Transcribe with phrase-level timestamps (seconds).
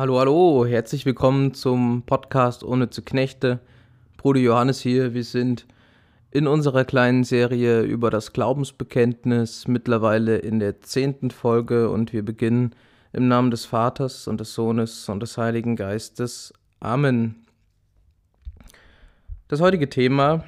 [0.00, 3.60] Hallo, hallo, herzlich willkommen zum Podcast Ohne zu Knechte.
[4.16, 5.66] Bruder Johannes hier, wir sind
[6.30, 12.74] in unserer kleinen Serie über das Glaubensbekenntnis mittlerweile in der zehnten Folge und wir beginnen
[13.12, 16.54] im Namen des Vaters und des Sohnes und des Heiligen Geistes.
[16.80, 17.44] Amen.
[19.48, 20.44] Das heutige Thema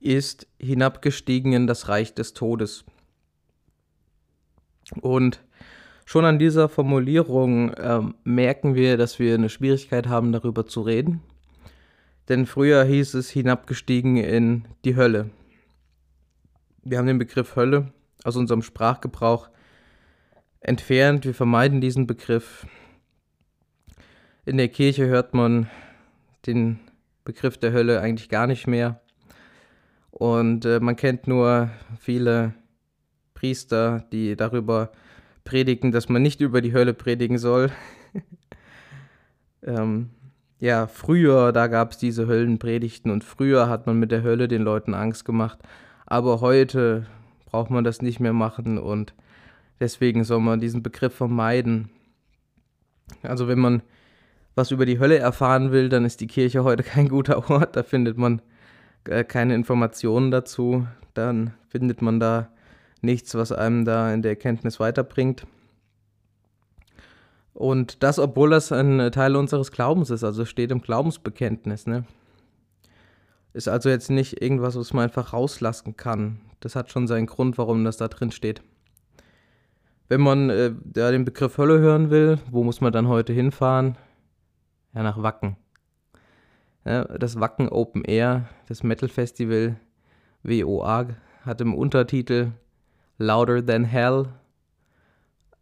[0.00, 2.86] ist hinabgestiegen in das Reich des Todes.
[5.02, 5.42] Und
[6.12, 11.22] schon an dieser Formulierung äh, merken wir, dass wir eine Schwierigkeit haben, darüber zu reden.
[12.28, 15.30] Denn früher hieß es hinabgestiegen in die Hölle.
[16.84, 17.94] Wir haben den Begriff Hölle
[18.24, 19.48] aus unserem Sprachgebrauch
[20.60, 21.24] entfernt.
[21.24, 22.66] Wir vermeiden diesen Begriff.
[24.44, 25.70] In der Kirche hört man
[26.44, 26.78] den
[27.24, 29.00] Begriff der Hölle eigentlich gar nicht mehr.
[30.10, 32.52] Und äh, man kennt nur viele
[33.32, 34.92] Priester, die darüber
[35.44, 37.70] predigen, dass man nicht über die Hölle predigen soll.
[39.62, 40.10] ähm,
[40.58, 44.62] ja, früher, da gab es diese Höllenpredigten und früher hat man mit der Hölle den
[44.62, 45.58] Leuten Angst gemacht.
[46.06, 47.06] Aber heute
[47.46, 49.14] braucht man das nicht mehr machen und
[49.80, 51.90] deswegen soll man diesen Begriff vermeiden.
[53.22, 53.82] Also wenn man
[54.54, 57.74] was über die Hölle erfahren will, dann ist die Kirche heute kein guter Ort.
[57.74, 58.40] Da findet man
[59.04, 60.86] äh, keine Informationen dazu.
[61.14, 62.51] Dann findet man da
[63.02, 65.46] nichts, was einem da in der Erkenntnis weiterbringt.
[67.54, 71.86] Und das, obwohl das ein Teil unseres Glaubens ist, also steht im Glaubensbekenntnis.
[71.86, 72.04] Ne?
[73.52, 76.40] Ist also jetzt nicht irgendwas, was man einfach rauslassen kann.
[76.60, 78.62] Das hat schon seinen Grund, warum das da drin steht.
[80.08, 83.96] Wenn man äh, ja, den Begriff Hölle hören will, wo muss man dann heute hinfahren?
[84.94, 85.56] Ja, nach Wacken.
[86.84, 89.76] Ja, das Wacken Open Air, das Metal Festival
[90.42, 91.08] WOA,
[91.44, 92.52] hat im Untertitel
[93.22, 94.26] Louder Than Hell,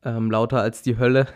[0.04, 1.26] ähm, lauter als die Hölle.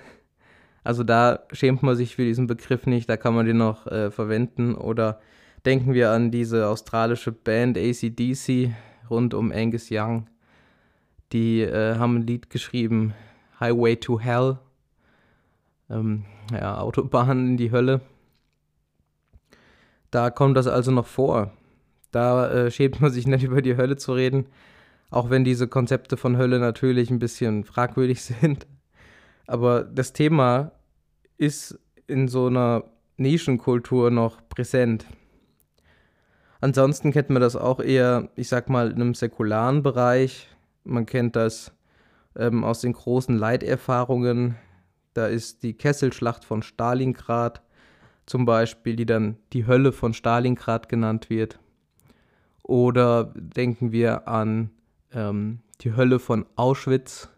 [0.82, 4.10] Also da schämt man sich für diesen Begriff nicht, da kann man den noch äh,
[4.10, 4.74] verwenden.
[4.74, 5.20] Oder
[5.64, 8.74] denken wir an diese australische Band ACDC
[9.08, 10.26] rund um Angus Young.
[11.32, 13.14] Die äh, haben ein Lied geschrieben,
[13.60, 14.58] Highway to Hell.
[15.90, 18.00] Ähm, ja, Autobahn in die Hölle.
[20.10, 21.52] Da kommt das also noch vor.
[22.12, 24.46] Da äh, schämt man sich nicht über die Hölle zu reden,
[25.14, 28.66] auch wenn diese Konzepte von Hölle natürlich ein bisschen fragwürdig sind.
[29.46, 30.72] Aber das Thema
[31.38, 32.84] ist in so einer
[33.16, 35.06] Nischenkultur noch präsent.
[36.60, 40.48] Ansonsten kennt man das auch eher, ich sag mal, in einem säkularen Bereich.
[40.82, 41.72] Man kennt das
[42.36, 44.56] ähm, aus den großen Leiterfahrungen.
[45.12, 47.62] Da ist die Kesselschlacht von Stalingrad
[48.26, 51.60] zum Beispiel, die dann die Hölle von Stalingrad genannt wird.
[52.62, 54.70] Oder denken wir an
[55.14, 57.28] ähm, die Hölle von Auschwitz,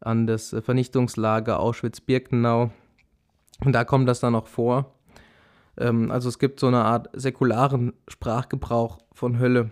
[0.00, 2.70] an das Vernichtungslager Auschwitz-Birkenau.
[3.64, 4.94] Und da kommt das dann auch vor.
[5.76, 9.70] Ähm, also es gibt so eine Art säkularen Sprachgebrauch von Hölle.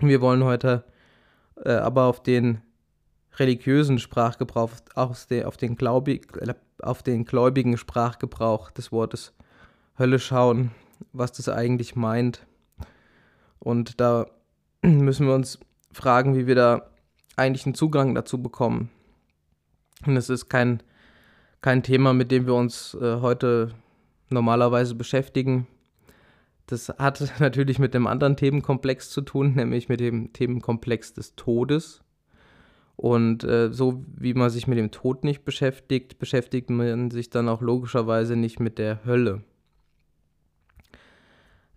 [0.00, 0.84] Wir wollen heute
[1.56, 2.62] äh, aber auf den
[3.38, 6.28] religiösen Sprachgebrauch, auf den, auf, den Glaubig,
[6.82, 9.34] auf den gläubigen Sprachgebrauch des Wortes
[9.98, 10.70] Hölle schauen,
[11.12, 12.46] was das eigentlich meint.
[13.58, 14.26] Und da
[14.82, 15.58] müssen wir uns
[15.92, 16.90] fragen, wie wir da
[17.36, 18.90] eigentlich einen Zugang dazu bekommen.
[20.06, 20.82] Und es ist kein,
[21.60, 23.74] kein Thema, mit dem wir uns äh, heute
[24.30, 25.66] normalerweise beschäftigen.
[26.66, 32.02] Das hat natürlich mit dem anderen Themenkomplex zu tun, nämlich mit dem Themenkomplex des Todes.
[32.96, 37.48] Und äh, so wie man sich mit dem Tod nicht beschäftigt, beschäftigt man sich dann
[37.48, 39.42] auch logischerweise nicht mit der Hölle.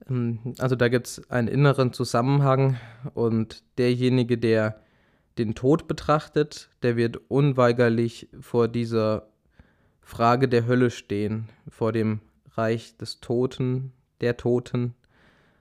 [0.09, 2.77] Ähm, also da gibt es einen inneren Zusammenhang
[3.13, 4.79] und derjenige, der
[5.37, 9.27] den Tod betrachtet, der wird unweigerlich vor dieser
[10.01, 12.19] Frage der Hölle stehen, vor dem
[12.55, 14.93] Reich des Toten, der Toten,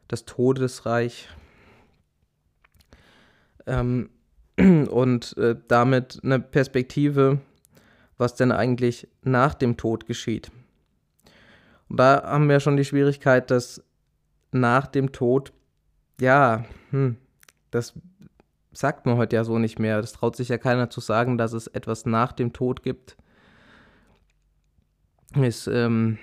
[0.08, 1.28] das Todesreich.
[3.66, 4.10] Ähm,
[4.58, 7.40] und äh, damit eine Perspektive,
[8.18, 10.50] was denn eigentlich nach dem Tod geschieht.
[11.88, 13.82] Und da haben wir schon die Schwierigkeit, dass
[14.52, 15.52] nach dem Tod,
[16.20, 17.16] ja, hm,
[17.70, 17.94] das
[18.72, 20.00] sagt man heute ja so nicht mehr.
[20.00, 23.16] Das traut sich ja keiner zu sagen, dass es etwas nach dem Tod gibt.
[25.34, 26.18] Es ähm,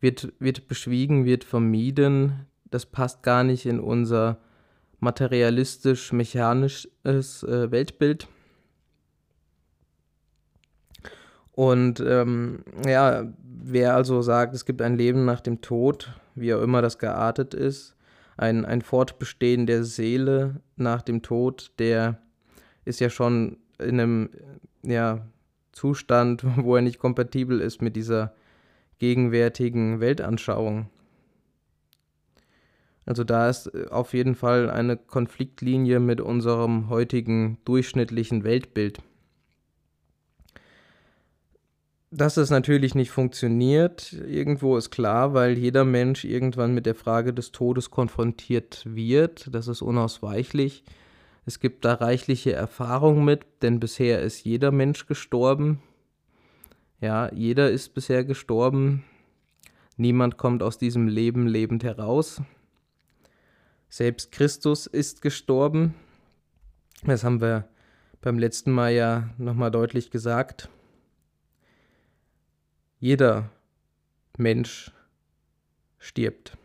[0.00, 2.46] wird, wird beschwiegen, wird vermieden.
[2.70, 4.38] Das passt gar nicht in unser
[5.00, 8.28] materialistisch-mechanisches äh, Weltbild.
[11.58, 16.62] Und ähm, ja, wer also sagt, es gibt ein Leben nach dem Tod, wie auch
[16.62, 17.96] immer das geartet ist,
[18.36, 22.22] ein, ein Fortbestehen der Seele nach dem Tod, der
[22.84, 24.30] ist ja schon in einem
[24.84, 25.26] ja,
[25.72, 28.34] Zustand, wo er nicht kompatibel ist mit dieser
[29.00, 30.88] gegenwärtigen Weltanschauung.
[33.04, 39.02] Also da ist äh, auf jeden Fall eine Konfliktlinie mit unserem heutigen durchschnittlichen Weltbild.
[42.10, 47.34] Dass es natürlich nicht funktioniert, irgendwo ist klar, weil jeder Mensch irgendwann mit der Frage
[47.34, 49.54] des Todes konfrontiert wird.
[49.54, 50.84] Das ist unausweichlich.
[51.44, 55.82] Es gibt da reichliche Erfahrung mit, denn bisher ist jeder Mensch gestorben.
[57.00, 59.04] Ja, jeder ist bisher gestorben.
[59.98, 62.40] Niemand kommt aus diesem Leben lebend heraus.
[63.90, 65.94] Selbst Christus ist gestorben.
[67.04, 67.68] Das haben wir
[68.22, 70.70] beim letzten Mal ja nochmal deutlich gesagt.
[73.00, 73.50] Jeder
[74.36, 74.92] Mensch
[75.98, 76.56] stirbt.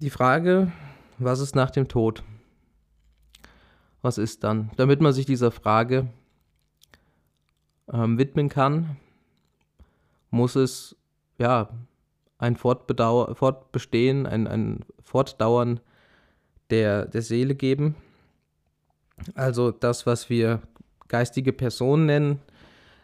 [0.00, 0.70] Die Frage,
[1.18, 2.22] was ist nach dem Tod?
[4.02, 4.70] Was ist dann?
[4.76, 6.08] Damit man sich dieser Frage
[7.92, 8.96] ähm, widmen kann,
[10.30, 10.96] muss es
[11.38, 11.70] ja
[12.36, 15.80] ein Fortbestehen, ein, ein Fortdauern
[16.70, 17.96] der, der Seele geben.
[19.34, 20.62] Also das, was wir
[21.08, 22.40] geistige Person nennen,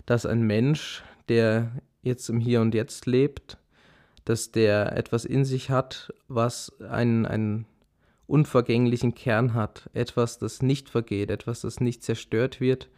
[0.06, 1.72] dass ein Mensch, der
[2.02, 3.58] jetzt im Hier und Jetzt lebt,
[4.24, 7.66] dass der etwas in sich hat, was einen, einen
[8.26, 12.88] unvergänglichen Kern hat, etwas, das nicht vergeht, etwas, das nicht zerstört wird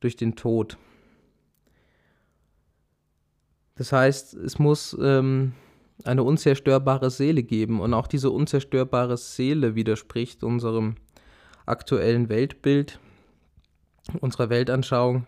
[0.00, 0.78] durch den Tod.
[3.76, 5.52] Das heißt, es muss ähm,
[6.04, 10.96] eine unzerstörbare Seele geben und auch diese unzerstörbare Seele widerspricht unserem
[11.66, 12.98] aktuellen Weltbild,
[14.20, 15.26] unserer Weltanschauung.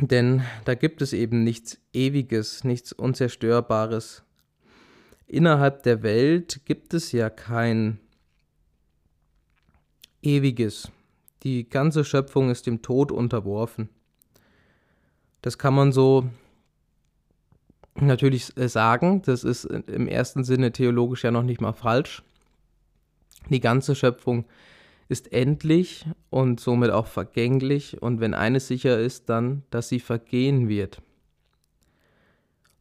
[0.00, 4.24] Denn da gibt es eben nichts Ewiges, nichts Unzerstörbares.
[5.26, 8.00] Innerhalb der Welt gibt es ja kein
[10.22, 10.90] Ewiges.
[11.42, 13.88] Die ganze Schöpfung ist dem Tod unterworfen.
[15.42, 16.28] Das kann man so
[17.94, 22.22] natürlich äh, sagen, das ist im ersten Sinne theologisch ja noch nicht mal falsch.
[23.50, 24.50] Die ganze Schöpfung ist
[25.10, 31.02] endlich und somit auch vergänglich und wenn eines sicher ist, dann, dass sie vergehen wird.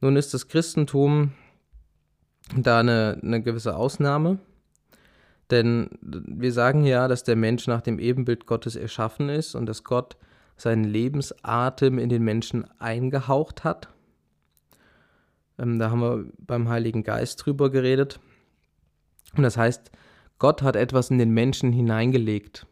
[0.02, 1.34] Nun ist das Christentum
[2.56, 4.40] da eine, eine gewisse Ausnahme,
[5.52, 9.84] denn wir sagen ja, dass der Mensch nach dem Ebenbild Gottes erschaffen ist und dass
[9.84, 10.18] Gott
[10.58, 13.90] seinen Lebensatem in den Menschen eingehaucht hat.
[15.58, 18.20] Ähm, da haben wir beim Heiligen Geist drüber geredet.
[19.36, 19.92] Und das heißt,
[20.44, 22.68] Gott hat etwas in den Menschen hineingelegt.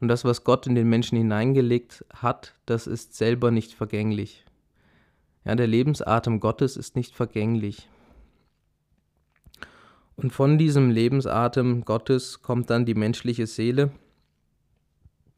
[0.00, 4.44] Und das, was Gott in den Menschen hineingelegt hat, das ist selber nicht vergänglich.
[5.44, 7.88] Ja, der Lebensatem Gottes ist nicht vergänglich.
[10.16, 13.92] Und von diesem Lebensatem Gottes kommt dann die menschliche Seele,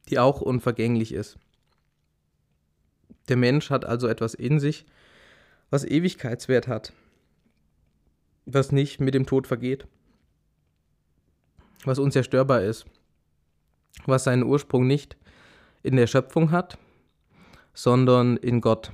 [0.09, 1.37] die auch unvergänglich ist.
[3.29, 4.87] Der Mensch hat also etwas in sich,
[5.69, 6.95] was Ewigkeitswert hat,
[8.47, 9.87] was nicht mit dem Tod vergeht
[11.85, 12.87] was unzerstörbar ist,
[14.07, 15.17] was seinen Ursprung nicht
[15.83, 16.79] in der Schöpfung hat,
[17.75, 18.93] sondern in Gott.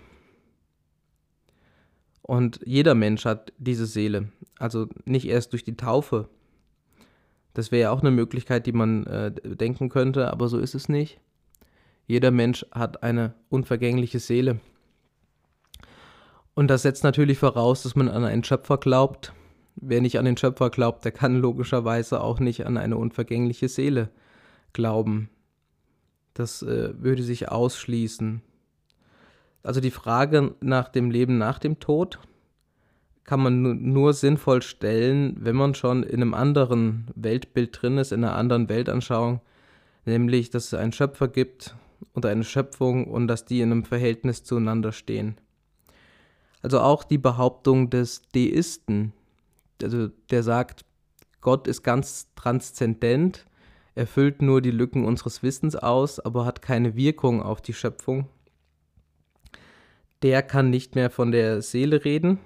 [2.22, 4.28] Und jeder Mensch hat diese Seele,
[4.58, 6.28] also nicht erst durch die Taufe.
[7.52, 10.88] Das wäre ja auch eine Möglichkeit, die man äh, denken könnte, aber so ist es
[10.88, 11.20] nicht.
[12.06, 14.60] Jeder Mensch hat eine unvergängliche Seele.
[16.54, 19.32] Und das setzt natürlich voraus, dass man an einen Schöpfer glaubt,
[19.86, 24.08] Wer nicht an den Schöpfer glaubt, der kann logischerweise auch nicht an eine unvergängliche Seele
[24.72, 25.28] glauben.
[26.32, 28.40] Das äh, würde sich ausschließen.
[29.62, 32.18] Also die Frage nach dem Leben nach dem Tod
[33.24, 38.22] kann man nur sinnvoll stellen, wenn man schon in einem anderen Weltbild drin ist, in
[38.22, 39.40] einer anderen Weltanschauung,
[40.04, 41.74] nämlich dass es einen Schöpfer gibt
[42.12, 45.36] und eine Schöpfung und dass die in einem Verhältnis zueinander stehen.
[46.60, 49.12] Also auch die Behauptung des Deisten,
[49.82, 50.84] also der sagt,
[51.40, 53.44] Gott ist ganz transzendent,
[53.94, 58.28] erfüllt nur die Lücken unseres Wissens aus, aber hat keine Wirkung auf die Schöpfung.
[60.22, 62.38] Der kann nicht mehr von der Seele reden,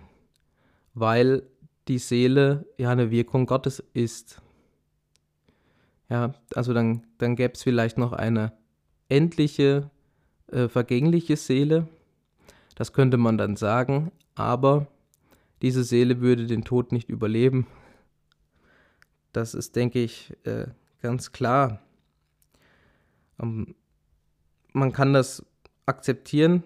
[0.95, 1.43] weil
[1.87, 4.43] die Seele ja eine Wirkung Gottes ist.
[6.11, 8.53] Ja, also dann, dann gäbe es vielleicht noch eine
[9.09, 9.91] endliche,
[10.51, 11.89] äh, vergängliche Seele.
[12.75, 14.87] Das könnte man dann sagen, aber
[15.63, 17.67] diese Seele würde den Tod nicht überleben.
[19.33, 20.67] Das ist, denke ich, äh,
[21.03, 21.81] ganz klar.
[23.41, 23.75] Ähm,
[24.73, 25.45] man kann das
[25.87, 26.63] akzeptieren,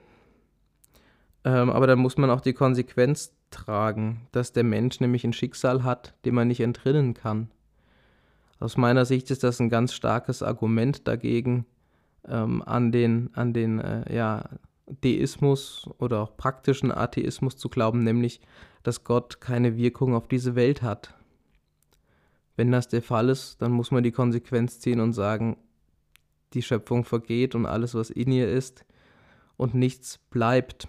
[1.44, 5.84] ähm, aber dann muss man auch die Konsequenz tragen, dass der Mensch nämlich ein Schicksal
[5.84, 7.50] hat, dem man nicht entrinnen kann.
[8.58, 11.66] Aus meiner Sicht ist das ein ganz starkes Argument dagegen,
[12.28, 14.49] ähm, an den, an den äh, ja,
[15.00, 18.40] Deismus oder auch praktischen Atheismus zu glauben, nämlich,
[18.82, 21.14] dass Gott keine Wirkung auf diese Welt hat.
[22.56, 25.56] Wenn das der Fall ist, dann muss man die Konsequenz ziehen und sagen,
[26.52, 28.84] die Schöpfung vergeht und alles, was in ihr ist,
[29.56, 30.88] und nichts bleibt.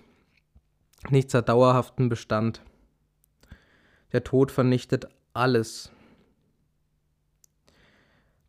[1.09, 2.61] Nichts hat dauerhaften Bestand.
[4.11, 5.91] Der Tod vernichtet alles.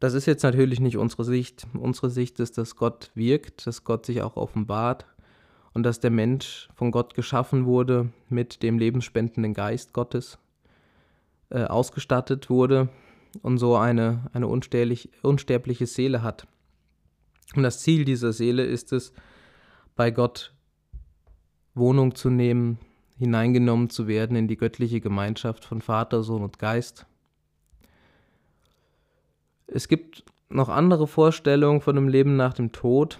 [0.01, 1.67] Das ist jetzt natürlich nicht unsere Sicht.
[1.73, 5.07] Unsere Sicht ist, dass Gott wirkt, dass Gott sich auch offenbart
[5.75, 10.39] und dass der Mensch von Gott geschaffen wurde, mit dem lebensspendenden Geist Gottes
[11.51, 12.89] äh, ausgestattet wurde
[13.43, 16.47] und so eine, eine unsterblich, unsterbliche Seele hat.
[17.55, 19.13] Und das Ziel dieser Seele ist es,
[19.97, 20.55] bei Gott
[21.75, 22.79] Wohnung zu nehmen,
[23.19, 27.07] hineingenommen zu werden in die göttliche Gemeinschaft von Vater, Sohn und Geist.
[29.67, 33.19] Es gibt noch andere Vorstellungen von dem Leben nach dem Tod,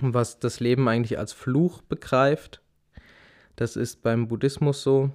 [0.00, 2.62] was das Leben eigentlich als Fluch begreift.
[3.56, 5.10] Das ist beim Buddhismus so,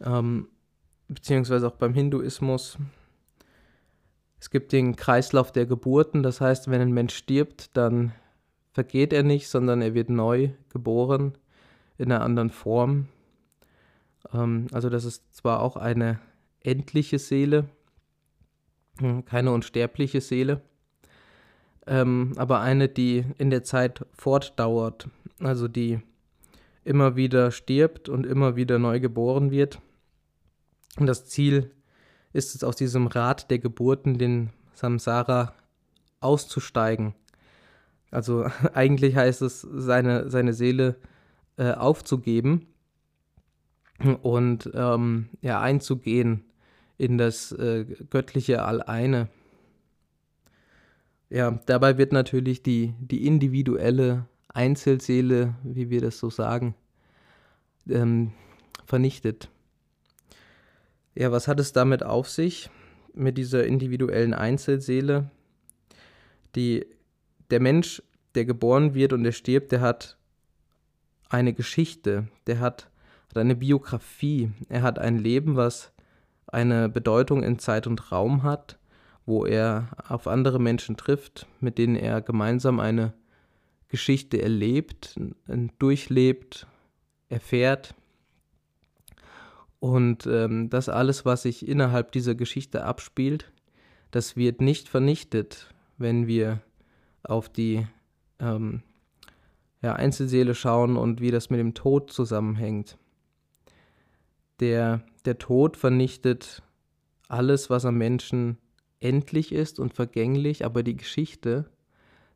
[0.00, 0.48] ähm,
[1.08, 2.78] beziehungsweise auch beim Hinduismus.
[4.40, 8.12] Es gibt den Kreislauf der Geburten, das heißt, wenn ein Mensch stirbt, dann
[8.72, 11.36] vergeht er nicht, sondern er wird neu geboren
[11.98, 13.08] in einer anderen Form.
[14.32, 16.18] Ähm, also das ist zwar auch eine
[16.60, 17.68] endliche Seele,
[18.98, 20.62] hm, keine unsterbliche Seele,
[21.86, 25.08] ähm, aber eine, die in der Zeit fortdauert,
[25.40, 26.00] also die
[26.84, 29.80] immer wieder stirbt und immer wieder neu geboren wird.
[30.98, 31.70] Und das Ziel
[32.32, 35.54] ist es, aus diesem Rad der Geburten, den Samsara,
[36.20, 37.14] auszusteigen
[38.12, 40.94] also eigentlich heißt es, seine, seine Seele
[41.56, 42.68] äh, aufzugeben
[44.22, 46.44] und ähm, ja, einzugehen
[46.98, 49.28] in das äh, göttliche Alleine.
[51.32, 56.74] Ja, dabei wird natürlich die, die individuelle Einzelseele, wie wir das so sagen,
[57.88, 58.32] ähm,
[58.84, 59.48] vernichtet.
[61.14, 62.68] Ja, was hat es damit auf sich,
[63.14, 65.30] mit dieser individuellen Einzelseele?
[66.54, 66.84] Die
[67.48, 68.02] der Mensch,
[68.34, 70.18] der geboren wird und der stirbt, der hat
[71.30, 72.90] eine Geschichte, der hat,
[73.30, 75.92] hat eine Biografie, er hat ein Leben, was
[76.46, 78.78] eine Bedeutung in Zeit und Raum hat,
[79.26, 83.14] wo er auf andere Menschen trifft, mit denen er gemeinsam eine
[83.88, 85.18] Geschichte erlebt,
[85.78, 86.66] durchlebt,
[87.28, 87.94] erfährt.
[89.80, 93.52] Und ähm, das alles, was sich innerhalb dieser Geschichte abspielt,
[94.10, 96.60] das wird nicht vernichtet, wenn wir
[97.22, 97.86] auf die
[98.38, 98.82] ähm,
[99.82, 102.96] ja, Einzelseele schauen und wie das mit dem Tod zusammenhängt.
[104.60, 106.62] Der, der Tod vernichtet
[107.28, 108.58] alles, was am Menschen
[109.02, 111.70] endlich ist und vergänglich, aber die Geschichte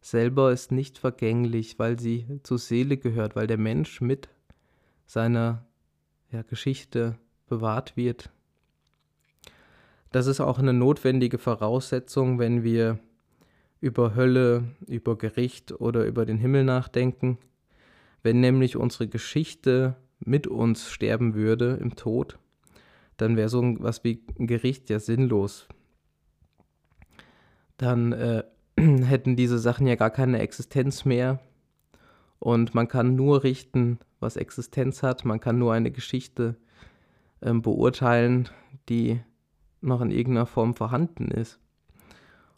[0.01, 4.29] selber ist nicht vergänglich, weil sie zur Seele gehört, weil der Mensch mit
[5.07, 5.67] seiner
[6.31, 7.19] ja, Geschichte
[7.49, 8.31] bewahrt wird.
[10.13, 12.99] Das ist auch eine notwendige Voraussetzung, wenn wir
[13.81, 17.39] über Hölle, über Gericht oder über den Himmel nachdenken.
[18.23, 22.39] Wenn nämlich unsere Geschichte mit uns sterben würde im Tod,
[23.17, 25.69] dann wäre so was wie ein Gericht ja sinnlos.
[27.77, 28.45] Dann äh,
[28.79, 31.41] hätten diese Sachen ja gar keine Existenz mehr.
[32.39, 35.25] Und man kann nur richten, was Existenz hat.
[35.25, 36.57] Man kann nur eine Geschichte
[37.41, 38.49] äh, beurteilen,
[38.89, 39.21] die
[39.81, 41.61] noch in irgendeiner Form vorhanden ist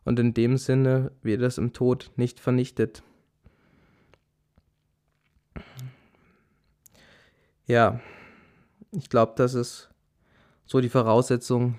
[0.09, 3.03] und in dem Sinne wird es im Tod nicht vernichtet.
[7.67, 8.01] Ja,
[8.93, 9.91] ich glaube, das ist
[10.65, 11.79] so die Voraussetzung,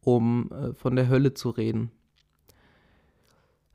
[0.00, 1.92] um äh, von der Hölle zu reden.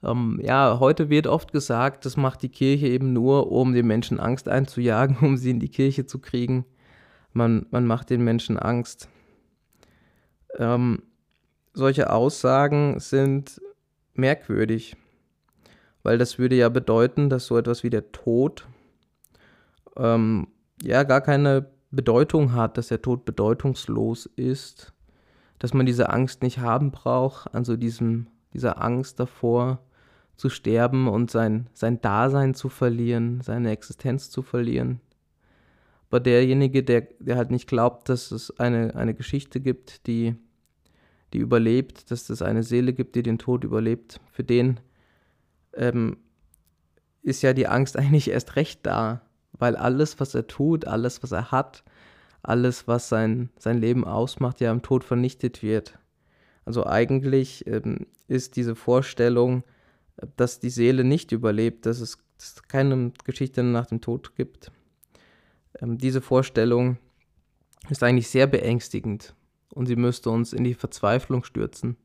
[0.03, 4.19] Ähm, ja, heute wird oft gesagt, das macht die Kirche eben nur, um den Menschen
[4.19, 6.65] Angst einzujagen, um sie in die Kirche zu kriegen.
[7.33, 9.09] Man, man macht den Menschen Angst.
[10.57, 11.03] Ähm,
[11.73, 13.61] solche Aussagen sind
[14.13, 14.95] merkwürdig,
[16.03, 18.67] weil das würde ja bedeuten, dass so etwas wie der Tod
[19.95, 20.47] ähm,
[20.81, 24.93] ja gar keine Bedeutung hat, dass der Tod bedeutungslos ist,
[25.59, 29.79] dass man diese Angst nicht haben braucht, also diesem, dieser Angst davor
[30.37, 35.01] zu sterben und sein, sein Dasein zu verlieren, seine Existenz zu verlieren.
[36.09, 40.35] Aber derjenige, der, der halt nicht glaubt, dass es eine, eine Geschichte gibt, die
[41.33, 44.79] die überlebt, dass es eine Seele gibt, die den Tod überlebt, für den
[45.73, 46.17] ähm,
[47.21, 51.31] ist ja die Angst eigentlich erst recht da, weil alles, was er tut, alles, was
[51.31, 51.83] er hat,
[52.43, 55.99] alles, was sein, sein Leben ausmacht, ja im Tod vernichtet wird.
[56.65, 59.63] Also eigentlich ähm, ist diese Vorstellung
[60.35, 62.17] dass die Seele nicht überlebt, dass es,
[62.67, 64.71] keine Geschichte nach dem Tod gibt.
[65.81, 66.97] Ähm, diese Vorstellung
[67.89, 69.35] ist eigentlich sehr beängstigend
[69.69, 71.97] und sie müsste uns in die Verzweiflung stürzen,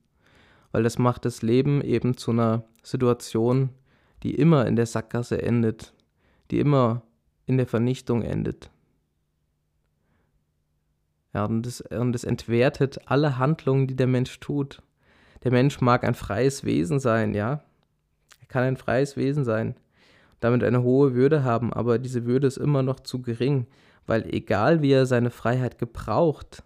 [0.71, 3.71] weil das macht das Leben eben zu einer Situation,
[4.23, 5.95] die immer in der Sackgasse endet,
[6.51, 7.03] die immer
[7.47, 8.71] in der Vernichtung endet.
[11.35, 14.83] Ja, und es, und es entwertet alle Handlungen, die der Mensch tut.
[15.45, 17.65] Der Mensch mag ein freies Wesen sein, ja.
[18.53, 19.77] Kann ein freies Wesen sein,
[20.41, 23.67] damit eine hohe Würde haben, aber diese Würde ist immer noch zu gering,
[24.07, 26.63] weil egal wie er seine Freiheit gebraucht,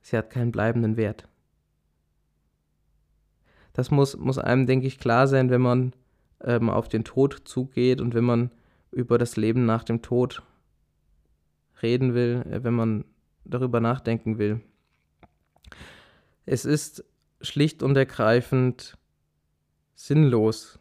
[0.00, 1.28] sie hat keinen bleibenden Wert.
[3.74, 5.92] Das muss, muss einem, denke ich, klar sein, wenn man
[6.42, 8.50] ähm, auf den Tod zugeht und wenn man
[8.90, 10.42] über das Leben nach dem Tod
[11.82, 13.04] reden will, äh, wenn man
[13.44, 14.62] darüber nachdenken will.
[16.46, 17.04] Es ist
[17.42, 18.96] schlicht und ergreifend
[19.94, 20.79] sinnlos,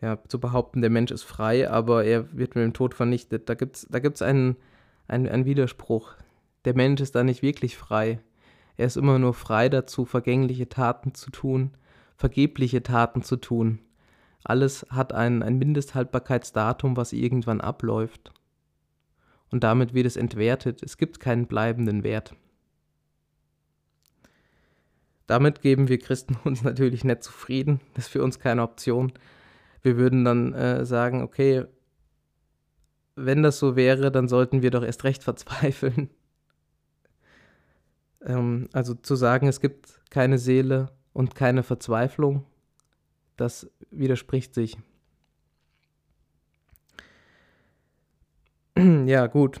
[0.00, 3.48] ja, zu behaupten, der Mensch ist frei, aber er wird mit dem Tod vernichtet.
[3.48, 4.56] Da gibt es da gibt's einen,
[5.08, 6.14] einen, einen Widerspruch.
[6.64, 8.20] Der Mensch ist da nicht wirklich frei.
[8.76, 11.70] Er ist immer nur frei dazu, vergängliche Taten zu tun,
[12.16, 13.78] vergebliche Taten zu tun.
[14.44, 18.32] Alles hat ein, ein Mindesthaltbarkeitsdatum, was irgendwann abläuft.
[19.50, 20.82] Und damit wird es entwertet.
[20.82, 22.34] Es gibt keinen bleibenden Wert.
[25.26, 27.80] Damit geben wir Christen uns natürlich nicht zufrieden.
[27.94, 29.12] Das ist für uns keine Option.
[29.86, 31.64] Wir würden dann äh, sagen, okay,
[33.14, 36.10] wenn das so wäre, dann sollten wir doch erst recht verzweifeln.
[38.20, 42.44] Ähm, also zu sagen, es gibt keine Seele und keine Verzweiflung,
[43.36, 44.76] das widerspricht sich.
[49.06, 49.60] ja, gut.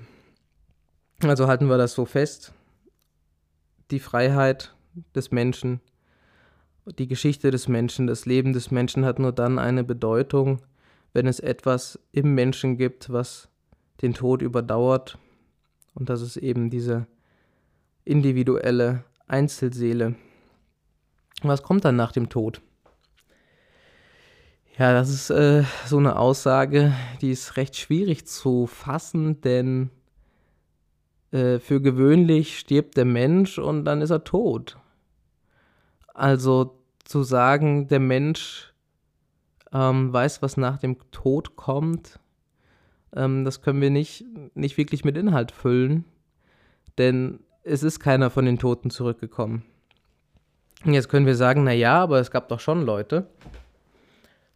[1.22, 2.52] Also halten wir das so fest.
[3.92, 4.74] Die Freiheit
[5.14, 5.80] des Menschen,
[6.86, 10.62] die Geschichte des Menschen, das Leben des Menschen hat nur dann eine Bedeutung,
[11.12, 13.48] wenn es etwas im Menschen gibt, was
[14.02, 15.18] den Tod überdauert.
[15.94, 17.06] Und das ist eben diese
[18.04, 20.14] individuelle Einzelseele.
[21.42, 22.60] Was kommt dann nach dem Tod?
[24.78, 29.90] Ja, das ist äh, so eine Aussage, die ist recht schwierig zu fassen, denn
[31.32, 34.76] äh, für gewöhnlich stirbt der Mensch und dann ist er tot.
[36.12, 36.75] Also
[37.06, 38.74] zu sagen, der Mensch
[39.72, 42.18] ähm, weiß, was nach dem Tod kommt,
[43.14, 46.04] ähm, das können wir nicht, nicht wirklich mit Inhalt füllen,
[46.98, 49.62] denn es ist keiner von den Toten zurückgekommen.
[50.84, 53.28] Jetzt können wir sagen, na ja, aber es gab doch schon Leute,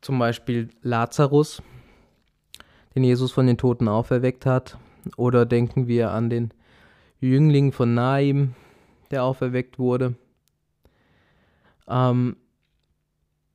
[0.01, 1.63] zum Beispiel Lazarus,
[2.95, 4.79] den Jesus von den Toten auferweckt hat,
[5.17, 6.53] oder denken wir an den
[7.21, 8.55] Jüngling von Naim,
[9.11, 10.15] der auferweckt wurde.
[11.89, 12.37] Ähm,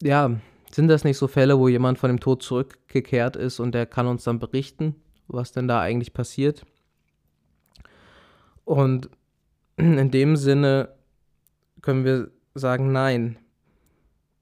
[0.02, 0.40] ja,
[0.72, 4.08] sind das nicht so Fälle, wo jemand von dem Tod zurückgekehrt ist und der kann
[4.08, 4.96] uns dann berichten,
[5.28, 6.66] was denn da eigentlich passiert?
[8.66, 9.10] Und
[9.78, 10.90] in dem Sinne
[11.82, 13.38] können wir sagen, nein,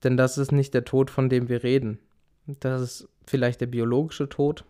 [0.04, 2.00] denn das ist nicht der Tod, von dem wir reden.
[2.46, 4.66] Das ist vielleicht der biologische Tod,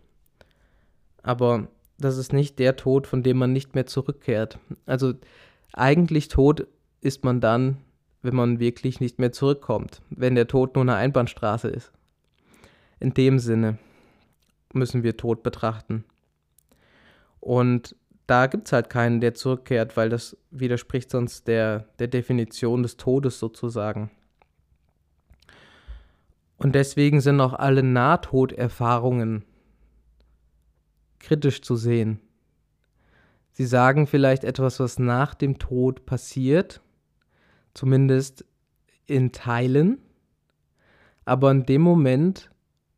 [1.24, 1.68] aber
[1.98, 4.60] das ist nicht der Tod, von dem man nicht mehr zurückkehrt.
[4.86, 5.14] Also
[5.72, 6.68] eigentlich tot
[7.02, 7.78] ist man dann,
[8.24, 11.92] wenn man wirklich nicht mehr zurückkommt, wenn der Tod nur eine Einbahnstraße ist.
[13.00, 13.78] In dem Sinne
[14.74, 16.06] müssen wir Tod betrachten.
[17.40, 22.82] Und da gibt es halt keinen, der zurückkehrt, weil das widerspricht sonst der, der Definition
[22.82, 24.10] des Todes sozusagen.
[26.58, 29.44] Und deswegen sind auch alle Nahtoderfahrungen
[31.20, 32.22] kritisch zu sehen.
[33.52, 36.82] Sie sagen vielleicht etwas, was nach dem Tod passiert,
[37.74, 38.46] zumindest
[39.06, 40.00] in Teilen,
[41.26, 42.52] aber in dem Moment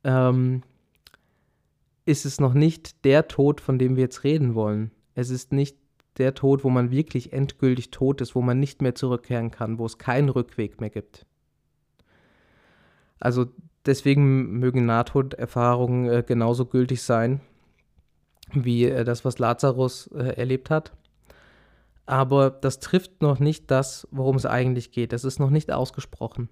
[0.04, 0.64] ähm,
[2.06, 4.92] ist es noch nicht der Tod, von dem wir jetzt reden wollen.
[5.16, 5.78] Es ist nicht
[6.18, 9.86] der Tod, wo man wirklich endgültig tot ist, wo man nicht mehr zurückkehren kann, wo
[9.86, 11.26] es keinen Rückweg mehr gibt.
[13.20, 13.48] Also
[13.86, 17.42] deswegen mögen Nahtoderfahrungen äh, genauso gültig sein
[18.54, 20.92] wie äh, das, was Lazarus äh, erlebt hat.
[22.06, 25.12] Aber das trifft noch nicht das, worum es eigentlich geht.
[25.12, 26.50] Das ist noch nicht ausgesprochen.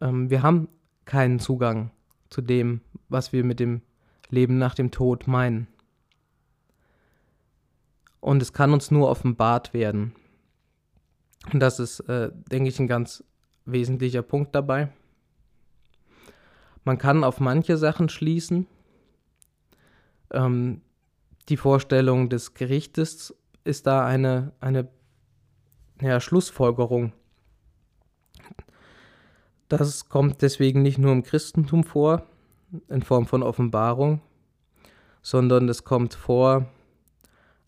[0.00, 0.68] Ähm, wir haben
[1.04, 1.90] keinen Zugang
[2.28, 3.82] zu dem, was wir mit dem
[4.28, 5.68] Leben nach dem Tod meinen.
[8.20, 10.14] Und es kann uns nur offenbart werden.
[11.52, 13.22] Und das ist, äh, denke ich, ein ganz
[13.64, 14.88] wesentlicher Punkt dabei.
[16.84, 18.66] Man kann auf manche Sachen schließen.
[20.32, 20.82] Ähm,
[21.48, 23.34] die Vorstellung des Gerichtes
[23.66, 24.88] ist da eine, eine
[26.00, 27.12] ja, Schlussfolgerung.
[29.68, 32.22] Das kommt deswegen nicht nur im Christentum vor,
[32.88, 34.20] in Form von Offenbarung,
[35.22, 36.66] sondern es kommt vor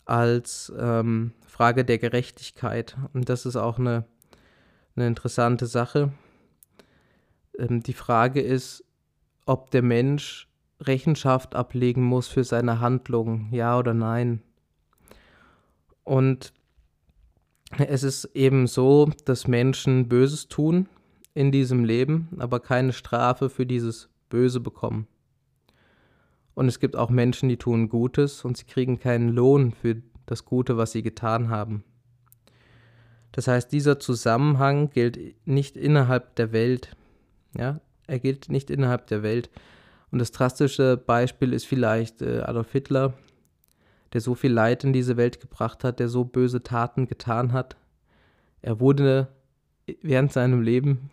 [0.05, 2.97] als ähm, Frage der Gerechtigkeit.
[3.13, 4.05] Und das ist auch eine,
[4.95, 6.13] eine interessante Sache.
[7.57, 8.85] Ähm, die Frage ist,
[9.45, 10.47] ob der Mensch
[10.81, 14.41] Rechenschaft ablegen muss für seine Handlungen, ja oder nein.
[16.09, 16.53] Und
[17.77, 20.89] es ist eben so, dass Menschen Böses tun
[21.35, 25.05] in diesem Leben, aber keine Strafe für dieses Böse bekommen.
[26.55, 30.45] Und es gibt auch Menschen, die tun Gutes und sie kriegen keinen Lohn für das
[30.45, 31.83] Gute, was sie getan haben.
[33.31, 36.97] Das heißt, dieser Zusammenhang gilt nicht innerhalb der Welt.
[37.55, 39.51] Ja, er gilt nicht innerhalb der Welt.
[40.09, 43.13] Und das drastische Beispiel ist vielleicht äh, Adolf Hitler,
[44.13, 47.77] der so viel Leid in diese Welt gebracht hat, der so böse Taten getan hat.
[48.61, 49.29] Er wurde
[50.01, 51.09] während seinem Leben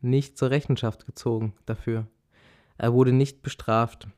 [0.00, 2.06] nicht zur Rechenschaft gezogen dafür.
[2.78, 4.08] Er wurde nicht bestraft.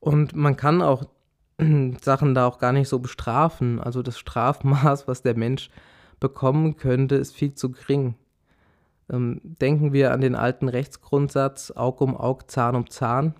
[0.00, 1.04] Und man kann auch
[2.00, 3.80] Sachen da auch gar nicht so bestrafen.
[3.80, 5.70] Also das Strafmaß, was der Mensch
[6.20, 8.14] bekommen könnte, ist viel zu gering.
[9.10, 13.34] Ähm, denken wir an den alten Rechtsgrundsatz Aug um Aug, Zahn um Zahn.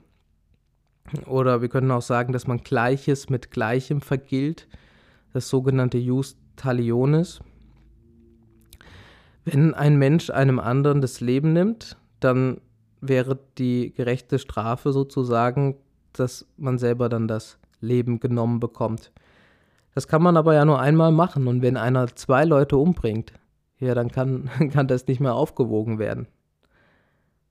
[1.26, 4.66] Oder wir können auch sagen, dass man Gleiches mit Gleichem vergilt,
[5.32, 7.40] das sogenannte Jus Talionis.
[9.44, 12.60] Wenn ein Mensch einem anderen das Leben nimmt, dann
[13.00, 15.76] wäre die gerechte Strafe sozusagen,
[16.12, 19.12] dass man selber dann das Leben genommen bekommt.
[19.94, 23.32] Das kann man aber ja nur einmal machen und wenn einer zwei Leute umbringt,
[23.78, 26.26] ja, dann kann, kann das nicht mehr aufgewogen werden.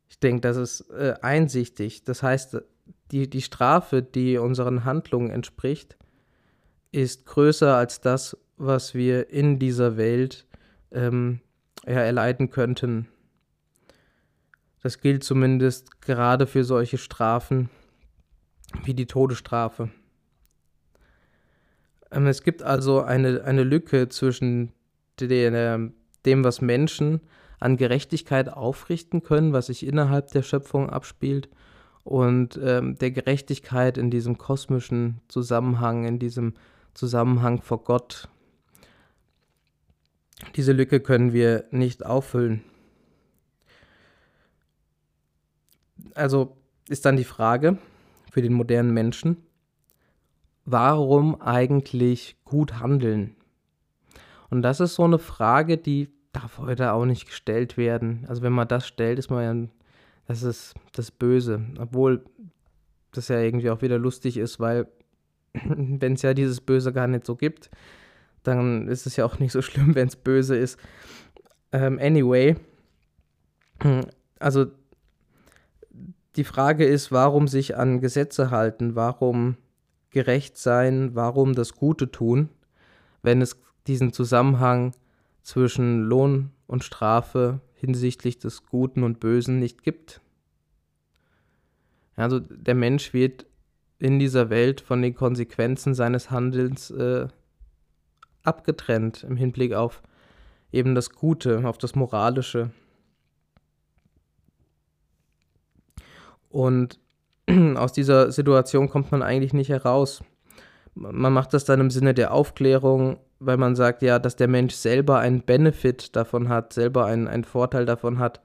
[0.10, 2.04] Ich denke, das ist äh, einsichtig.
[2.04, 2.62] Das heißt,
[3.12, 5.98] die, die Strafe, die unseren Handlungen entspricht,
[6.92, 10.46] ist größer als das, was wir in dieser Welt
[10.92, 11.42] ähm,
[11.86, 13.08] ja, erleiden könnten.
[14.82, 17.70] Das gilt zumindest gerade für solche Strafen,
[18.84, 19.90] wie die Todesstrafe.
[22.12, 24.72] Ähm, es gibt also eine, eine Lücke zwischen
[25.20, 25.92] der,
[26.26, 27.22] dem, was Menschen
[27.60, 31.50] an Gerechtigkeit aufrichten können, was sich innerhalb der Schöpfung abspielt,
[32.04, 36.54] und ähm, der Gerechtigkeit in diesem kosmischen Zusammenhang, in diesem
[36.94, 38.28] Zusammenhang vor Gott.
[40.56, 42.64] Diese Lücke können wir nicht auffüllen.
[46.16, 46.58] Also
[46.90, 47.78] ist dann die Frage,
[48.32, 49.38] für den modernen Menschen.
[50.66, 53.36] Warum eigentlich gut handeln?
[54.50, 58.26] Und das ist so eine Frage, die darf heute auch nicht gestellt werden.
[58.28, 59.70] Also wenn man das stellt, ist man ja,
[60.28, 61.66] das ist das Böse.
[61.78, 62.24] Obwohl
[63.12, 64.88] das ja irgendwie auch wieder lustig ist, weil
[65.54, 67.70] wenn es ja dieses Böse gar nicht so gibt,
[68.44, 70.78] dann ist es ja auch nicht so schlimm, wenn es böse ist.
[71.72, 72.56] Ähm, anyway,
[74.40, 74.68] also
[76.36, 79.58] die Frage ist, warum sich an Gesetze halten, warum
[80.10, 82.50] gerecht sein, warum das Gute tun,
[83.22, 83.58] wenn es
[83.88, 84.94] diesen Zusammenhang
[85.42, 90.22] zwischen Lohn und Strafe hinsichtlich des Guten und Bösen nicht gibt.
[92.16, 93.46] Also der Mensch wird
[94.00, 97.28] in dieser Welt von den Konsequenzen seines Handelns äh,
[98.44, 100.02] abgetrennt im Hinblick auf
[100.72, 102.72] eben das Gute, auf das Moralische.
[106.50, 107.00] Und
[107.76, 110.24] aus dieser Situation kommt man eigentlich nicht heraus.
[110.96, 114.74] Man macht das dann im Sinne der Aufklärung, weil man sagt, ja, dass der Mensch
[114.74, 118.42] selber einen Benefit davon hat, selber einen, einen Vorteil davon hat,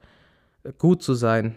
[0.77, 1.55] gut zu sein.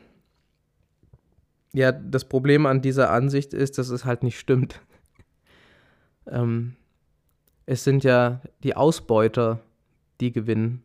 [1.72, 4.80] Ja, das Problem an dieser Ansicht ist, dass es halt nicht stimmt.
[6.26, 6.76] ähm,
[7.66, 9.60] es sind ja die Ausbeuter,
[10.20, 10.82] die gewinnen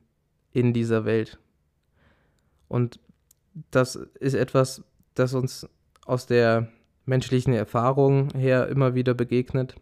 [0.52, 1.40] in dieser Welt.
[2.68, 3.00] Und
[3.72, 5.68] das ist etwas, das uns
[6.06, 6.70] aus der
[7.06, 9.76] menschlichen Erfahrung her immer wieder begegnet.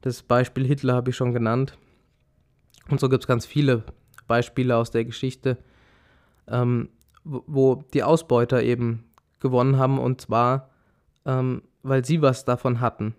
[0.00, 1.76] Das Beispiel Hitler habe ich schon genannt.
[2.88, 3.84] Und so gibt es ganz viele
[4.26, 5.58] Beispiele aus der Geschichte,
[6.48, 6.88] ähm,
[7.24, 9.04] wo die Ausbeuter eben
[9.40, 10.70] gewonnen haben und zwar,
[11.24, 13.14] ähm, weil sie was davon hatten.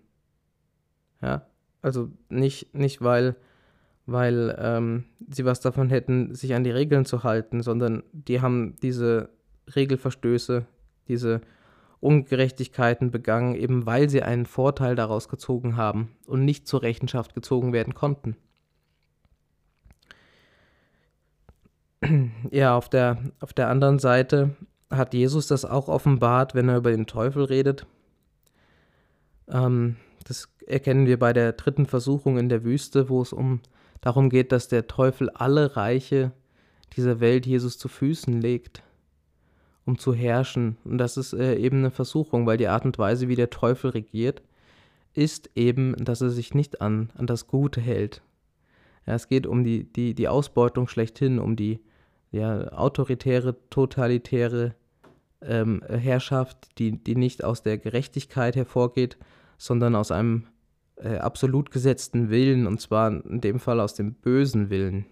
[1.21, 1.45] Ja,
[1.81, 3.35] also nicht, nicht weil,
[4.05, 8.75] weil ähm, sie was davon hätten, sich an die Regeln zu halten, sondern die haben
[8.81, 9.29] diese
[9.75, 10.65] Regelverstöße,
[11.07, 11.41] diese
[12.01, 17.71] Ungerechtigkeiten begangen, eben weil sie einen Vorteil daraus gezogen haben und nicht zur Rechenschaft gezogen
[17.71, 18.35] werden konnten.
[22.49, 24.55] Ja, auf der, auf der anderen Seite
[24.89, 27.85] hat Jesus das auch offenbart, wenn er über den Teufel redet.
[29.47, 33.61] Ähm, das erkennen wir bei der dritten Versuchung in der Wüste, wo es um
[34.01, 36.31] darum geht, dass der Teufel alle Reiche
[36.95, 38.83] dieser Welt Jesus zu Füßen legt,
[39.85, 40.77] um zu herrschen.
[40.83, 43.91] Und das ist äh, eben eine Versuchung, weil die Art und Weise, wie der Teufel
[43.91, 44.41] regiert,
[45.13, 48.21] ist eben, dass er sich nicht an, an das Gute hält.
[49.05, 51.79] Ja, es geht um die, die, die Ausbeutung schlechthin, um die
[52.31, 54.75] ja, autoritäre, totalitäre
[55.41, 59.17] ähm, Herrschaft, die, die nicht aus der Gerechtigkeit hervorgeht,
[59.57, 60.47] sondern aus einem
[60.95, 65.05] äh, absolut gesetzten Willen, und zwar in dem Fall aus dem bösen Willen.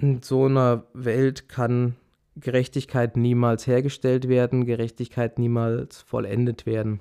[0.00, 1.96] In so einer Welt kann
[2.36, 7.00] Gerechtigkeit niemals hergestellt werden, Gerechtigkeit niemals vollendet werden.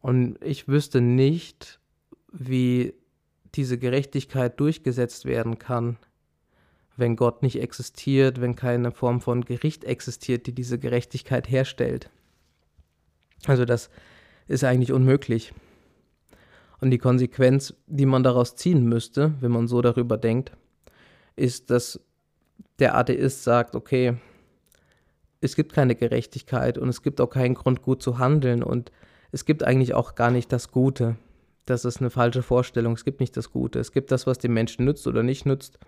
[0.00, 1.78] Und ich wüsste nicht,
[2.32, 2.94] wie
[3.54, 5.98] diese Gerechtigkeit durchgesetzt werden kann,
[6.96, 12.10] wenn Gott nicht existiert, wenn keine Form von Gericht existiert, die diese Gerechtigkeit herstellt.
[13.46, 13.90] Also das
[14.48, 15.52] ist eigentlich unmöglich.
[16.80, 20.52] Und die Konsequenz, die man daraus ziehen müsste, wenn man so darüber denkt,
[21.36, 22.00] ist, dass
[22.78, 24.16] der Atheist sagt, okay,
[25.40, 28.90] es gibt keine Gerechtigkeit und es gibt auch keinen Grund, gut zu handeln und
[29.32, 31.16] es gibt eigentlich auch gar nicht das Gute.
[31.66, 32.94] Das ist eine falsche Vorstellung.
[32.94, 33.80] Es gibt nicht das Gute.
[33.80, 35.78] Es gibt das, was den Menschen nützt oder nicht nützt.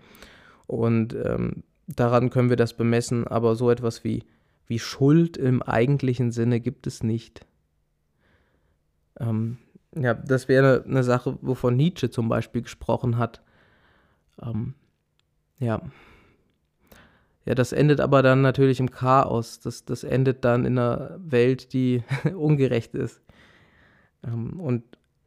[0.67, 3.25] Und ähm, daran können wir das bemessen.
[3.25, 4.23] Aber so etwas wie,
[4.67, 7.45] wie Schuld im eigentlichen Sinne gibt es nicht.
[9.19, 9.57] Ähm,
[9.95, 13.41] ja, das wäre eine Sache, wovon Nietzsche zum Beispiel gesprochen hat.
[14.41, 14.75] Ähm,
[15.59, 15.81] ja.
[17.45, 19.59] Ja, das endet aber dann natürlich im Chaos.
[19.59, 22.03] Das, das endet dann in einer Welt, die
[22.35, 23.21] ungerecht ist.
[24.23, 24.83] Ähm, und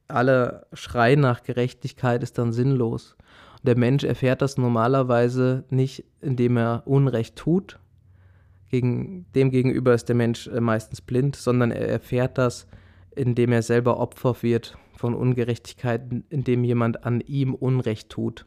[0.08, 3.16] alle Schrei nach Gerechtigkeit ist dann sinnlos.
[3.58, 7.78] Und der Mensch erfährt das normalerweise nicht, indem er Unrecht tut.
[8.68, 12.66] Gegen, dem gegenüber ist der Mensch äh, meistens blind, sondern er erfährt das,
[13.14, 18.46] indem er selber Opfer wird von Ungerechtigkeit, indem jemand an ihm Unrecht tut.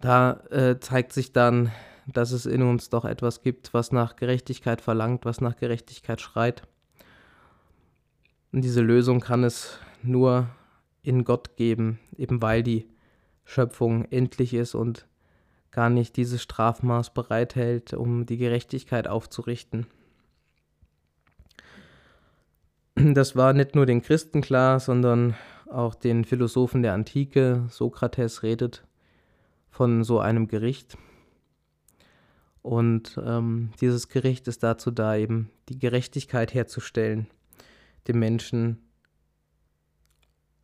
[0.00, 1.72] Da äh, zeigt sich dann,
[2.06, 6.62] dass es in uns doch etwas gibt, was nach Gerechtigkeit verlangt, was nach Gerechtigkeit schreit.
[8.52, 10.48] Und diese Lösung kann es nur
[11.02, 12.88] in Gott geben, eben weil die
[13.44, 15.06] Schöpfung endlich ist und
[15.70, 19.86] gar nicht dieses Strafmaß bereithält, um die Gerechtigkeit aufzurichten.
[22.94, 25.36] Das war nicht nur den Christen klar, sondern
[25.70, 27.66] auch den Philosophen der Antike.
[27.68, 28.87] Sokrates redet
[29.78, 30.98] von so einem Gericht.
[32.62, 37.28] Und ähm, dieses Gericht ist dazu da, eben die Gerechtigkeit herzustellen
[38.08, 38.80] dem Menschen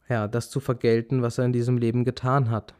[0.08, 2.74] ja, das zu vergelten, was er in diesem Leben getan hat,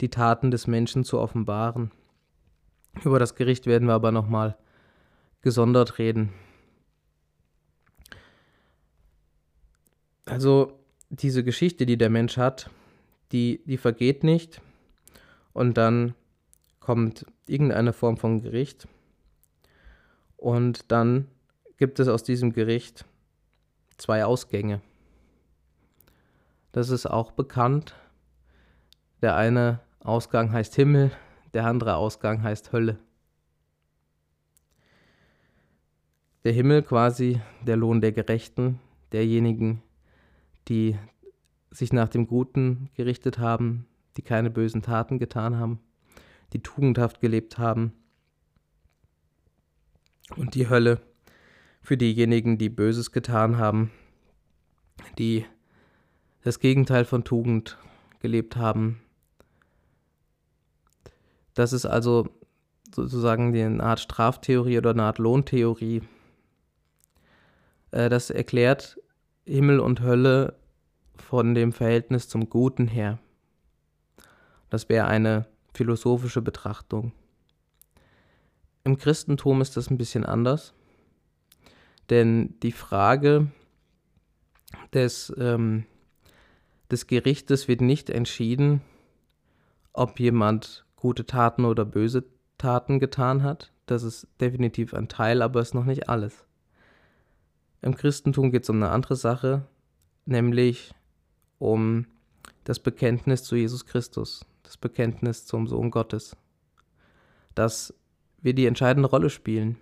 [0.00, 1.92] die Taten des Menschen zu offenbaren.
[3.04, 4.56] Über das Gericht werden wir aber nochmal
[5.40, 6.32] gesondert reden.
[10.24, 12.70] Also diese Geschichte, die der Mensch hat,
[13.30, 14.60] die, die vergeht nicht
[15.54, 16.14] und dann
[16.80, 18.86] kommt irgendeine Form von Gericht
[20.36, 21.28] und dann
[21.78, 23.06] gibt es aus diesem Gericht
[23.96, 24.82] zwei Ausgänge.
[26.72, 27.94] Das ist auch bekannt.
[29.22, 31.12] Der eine Ausgang heißt Himmel,
[31.54, 32.98] der andere Ausgang heißt Hölle.
[36.42, 38.80] Der Himmel quasi der Lohn der Gerechten,
[39.12, 39.82] derjenigen,
[40.68, 40.98] die
[41.70, 45.80] sich nach dem Guten gerichtet haben, die keine bösen Taten getan haben,
[46.52, 47.92] die tugendhaft gelebt haben.
[50.36, 51.00] Und die Hölle
[51.80, 53.90] für diejenigen, die Böses getan haben,
[55.18, 55.44] die
[56.42, 57.78] das Gegenteil von Tugend
[58.20, 59.00] gelebt haben.
[61.54, 62.28] Das ist also
[62.94, 66.02] sozusagen eine Art Straftheorie oder eine Art Lohntheorie.
[67.90, 69.00] Äh, das erklärt
[69.46, 70.56] Himmel und Hölle
[71.16, 73.18] von dem Verhältnis zum Guten her.
[74.74, 77.12] Das wäre eine philosophische Betrachtung.
[78.82, 80.74] Im Christentum ist das ein bisschen anders.
[82.10, 83.52] Denn die Frage
[84.92, 85.86] des, ähm,
[86.90, 88.80] des Gerichtes wird nicht entschieden,
[89.92, 92.24] ob jemand gute Taten oder böse
[92.58, 93.70] Taten getan hat.
[93.86, 96.46] Das ist definitiv ein Teil, aber ist noch nicht alles.
[97.80, 99.68] Im Christentum geht es um eine andere Sache,
[100.26, 100.92] nämlich
[101.60, 102.06] um
[102.64, 106.36] das Bekenntnis zu Jesus Christus, das Bekenntnis zum Sohn Gottes.
[107.54, 107.94] Das
[108.42, 109.76] wird die entscheidende Rolle spielen.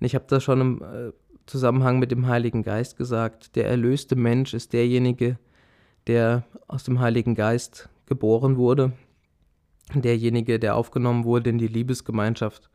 [0.00, 1.12] Ich habe das schon im äh,
[1.46, 3.56] Zusammenhang mit dem Heiligen Geist gesagt.
[3.56, 5.38] Der erlöste Mensch ist derjenige,
[6.06, 8.92] der aus dem Heiligen Geist geboren wurde,
[9.94, 12.70] derjenige, der aufgenommen wurde in die Liebesgemeinschaft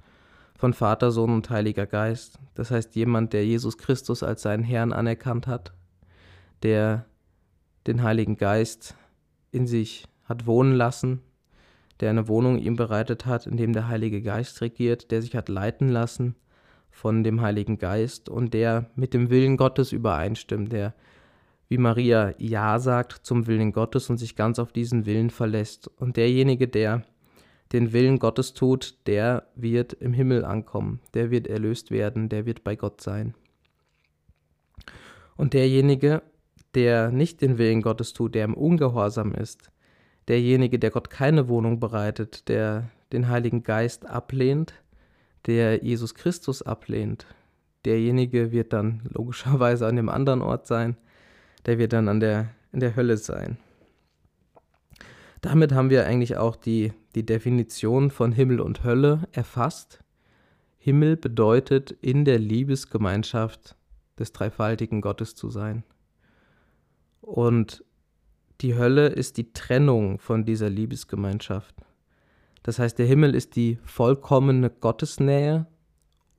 [0.56, 2.39] von Vater, Sohn und Heiliger Geist.
[2.56, 5.73] Das heißt jemand, der Jesus Christus als seinen Herrn anerkannt hat,
[6.63, 7.06] der
[7.88, 8.95] den Heiligen Geist
[9.52, 11.22] in sich hat wohnen lassen,
[12.00, 15.48] der eine Wohnung ihm bereitet hat, in dem der Heilige Geist regiert, der sich hat
[15.48, 16.36] leiten lassen
[16.89, 20.93] von dem Heiligen Geist und der mit dem Willen Gottes übereinstimmt, der
[21.67, 25.89] wie Maria Ja sagt zum Willen Gottes und sich ganz auf diesen Willen verlässt.
[25.98, 27.04] Und derjenige, der
[27.72, 32.63] den Willen Gottes tut, der wird im Himmel ankommen, der wird erlöst werden, der wird
[32.63, 33.34] bei Gott sein.
[35.36, 36.22] Und derjenige,
[36.76, 39.72] der nicht den Willen Gottes tut, der im Ungehorsam ist,
[40.27, 44.73] derjenige, der Gott keine Wohnung bereitet, der den Heiligen Geist ablehnt,
[45.45, 47.25] der Jesus Christus ablehnt,
[47.86, 50.97] derjenige wird dann logischerweise an dem anderen Ort sein,
[51.65, 53.57] der wird dann an der, in der Hölle sein.
[55.41, 59.99] Damit haben wir eigentlich auch die, die Definition von Himmel und Hölle erfasst.
[60.77, 63.75] Himmel bedeutet, in der Liebesgemeinschaft
[64.17, 65.83] des dreifaltigen Gottes zu sein.
[67.19, 67.83] Und
[68.63, 71.76] die Hölle ist die Trennung von dieser Liebesgemeinschaft.
[72.63, 75.67] Das heißt, der Himmel ist die vollkommene Gottesnähe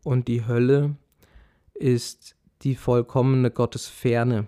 [0.03, 0.97] und die Hölle
[1.75, 4.47] ist die vollkommene Gottesferne.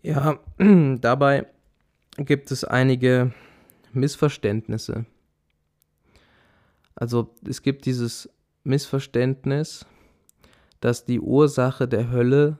[0.00, 0.38] Ja,
[1.00, 1.46] dabei
[2.16, 3.32] gibt es einige
[3.92, 5.06] Missverständnisse.
[6.94, 8.30] Also es gibt dieses
[8.62, 9.86] Missverständnis,
[10.80, 12.58] dass die Ursache der Hölle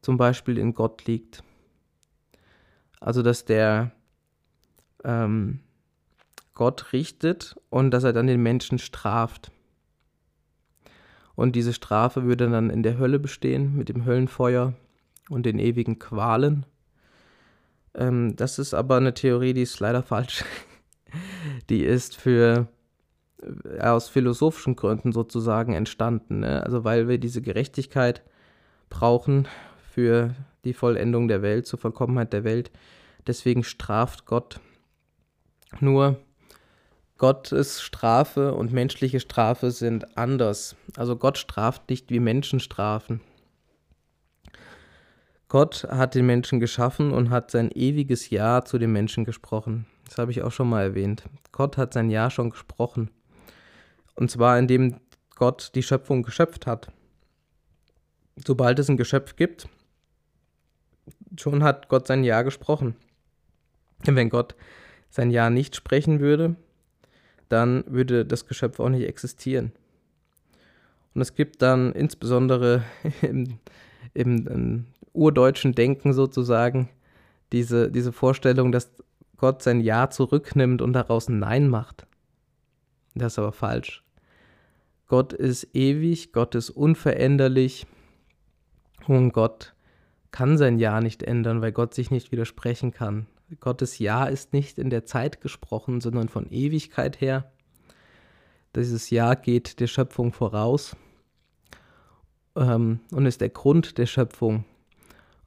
[0.00, 1.42] zum Beispiel in Gott liegt.
[3.06, 3.92] Also dass der
[5.04, 5.60] ähm,
[6.54, 9.52] Gott richtet und dass er dann den Menschen straft.
[11.36, 14.74] Und diese Strafe würde dann in der Hölle bestehen mit dem Höllenfeuer
[15.30, 16.66] und den ewigen Qualen.
[17.94, 20.44] Ähm, das ist aber eine Theorie, die ist leider falsch.
[21.70, 22.66] die ist für
[23.40, 26.40] äh, aus philosophischen Gründen sozusagen entstanden.
[26.40, 26.60] Ne?
[26.60, 28.24] Also weil wir diese Gerechtigkeit
[28.90, 29.46] brauchen
[29.92, 30.34] für
[30.66, 32.70] die Vollendung der Welt, zur Vollkommenheit der Welt.
[33.26, 34.60] Deswegen straft Gott.
[35.80, 36.16] Nur
[37.18, 40.76] Gottes Strafe und menschliche Strafe sind anders.
[40.96, 43.22] Also Gott straft nicht wie Menschen strafen.
[45.48, 49.86] Gott hat den Menschen geschaffen und hat sein ewiges Ja zu den Menschen gesprochen.
[50.04, 51.24] Das habe ich auch schon mal erwähnt.
[51.52, 53.10] Gott hat sein Ja schon gesprochen.
[54.14, 55.00] Und zwar indem
[55.36, 56.92] Gott die Schöpfung geschöpft hat.
[58.36, 59.68] Sobald es ein Geschöpf gibt,
[61.40, 62.96] schon hat Gott sein Ja gesprochen.
[64.06, 64.54] Und wenn Gott
[65.10, 66.56] sein Ja nicht sprechen würde,
[67.48, 69.72] dann würde das Geschöpf auch nicht existieren.
[71.14, 72.84] Und es gibt dann insbesondere
[73.22, 73.58] im,
[74.14, 76.90] im, im urdeutschen Denken sozusagen
[77.52, 78.90] diese, diese Vorstellung, dass
[79.36, 82.06] Gott sein Ja zurücknimmt und daraus ein Nein macht.
[83.14, 84.02] Das ist aber falsch.
[85.06, 87.86] Gott ist ewig, Gott ist unveränderlich
[89.06, 89.75] und Gott
[90.30, 93.26] kann sein Ja nicht ändern, weil Gott sich nicht widersprechen kann.
[93.60, 97.52] Gottes Ja ist nicht in der Zeit gesprochen, sondern von Ewigkeit her.
[98.74, 100.96] Dieses Ja geht der Schöpfung voraus
[102.56, 104.64] ähm, und ist der Grund der Schöpfung.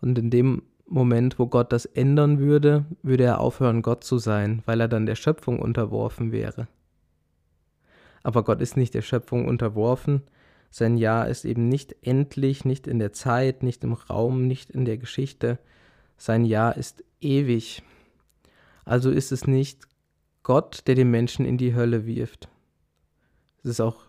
[0.02, 4.64] Und in dem Moment, wo Gott das ändern würde, würde er aufhören, Gott zu sein,
[4.66, 6.68] weil er dann der Schöpfung unterworfen wäre.
[8.24, 10.24] Aber Gott ist nicht der Schöpfung unterworfen.
[10.72, 14.86] Sein Ja ist eben nicht endlich, nicht in der Zeit, nicht im Raum, nicht in
[14.86, 15.60] der Geschichte.
[16.18, 17.84] Sein Ja ist ewig.
[18.86, 19.88] Also ist es nicht
[20.44, 22.50] Gott, der den Menschen in die Hölle wirft.
[23.64, 24.02] Es ist auch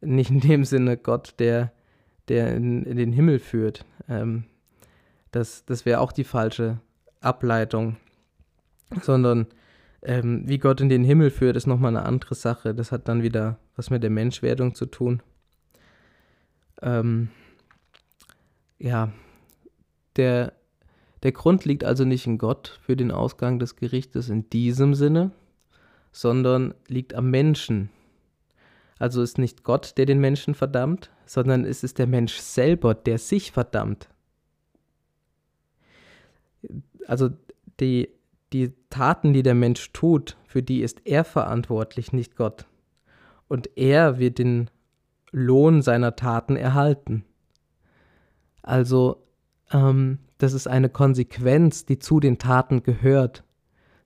[0.00, 1.72] nicht in dem Sinne Gott, der,
[2.28, 3.84] der in, in den Himmel führt.
[4.08, 4.44] Ähm,
[5.30, 6.80] das das wäre auch die falsche
[7.20, 7.96] Ableitung.
[9.02, 9.46] Sondern
[10.02, 12.74] ähm, wie Gott in den Himmel führt, ist nochmal eine andere Sache.
[12.74, 15.22] Das hat dann wieder was mit der Menschwerdung zu tun.
[16.84, 17.30] Ähm,
[18.78, 19.10] ja,
[20.16, 20.52] der,
[21.22, 25.30] der Grund liegt also nicht in Gott für den Ausgang des Gerichtes in diesem Sinne,
[26.12, 27.88] sondern liegt am Menschen.
[28.98, 33.18] Also ist nicht Gott, der den Menschen verdammt, sondern es ist der Mensch selber, der
[33.18, 34.10] sich verdammt.
[37.06, 37.30] Also
[37.80, 38.10] die,
[38.52, 42.66] die Taten, die der Mensch tut, für die ist er verantwortlich, nicht Gott.
[43.48, 44.70] Und er wird den
[45.34, 47.24] Lohn seiner Taten erhalten.
[48.62, 49.26] Also,
[49.72, 53.42] ähm, das ist eine Konsequenz, die zu den Taten gehört.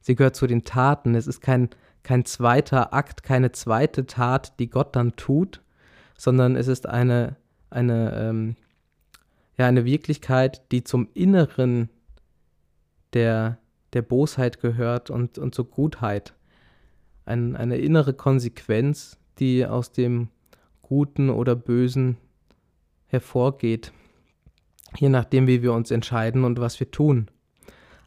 [0.00, 1.14] Sie gehört zu den Taten.
[1.14, 1.68] Es ist kein,
[2.02, 5.62] kein zweiter Akt, keine zweite Tat, die Gott dann tut,
[6.16, 7.36] sondern es ist eine,
[7.68, 8.56] eine, ähm,
[9.58, 11.90] ja, eine Wirklichkeit, die zum Inneren
[13.12, 13.58] der,
[13.92, 16.34] der Bosheit gehört und, und zur Gutheit.
[17.26, 20.30] Ein, eine innere Konsequenz, die aus dem
[20.88, 22.16] Guten oder Bösen
[23.08, 23.92] hervorgeht,
[24.96, 27.30] je nachdem, wie wir uns entscheiden und was wir tun.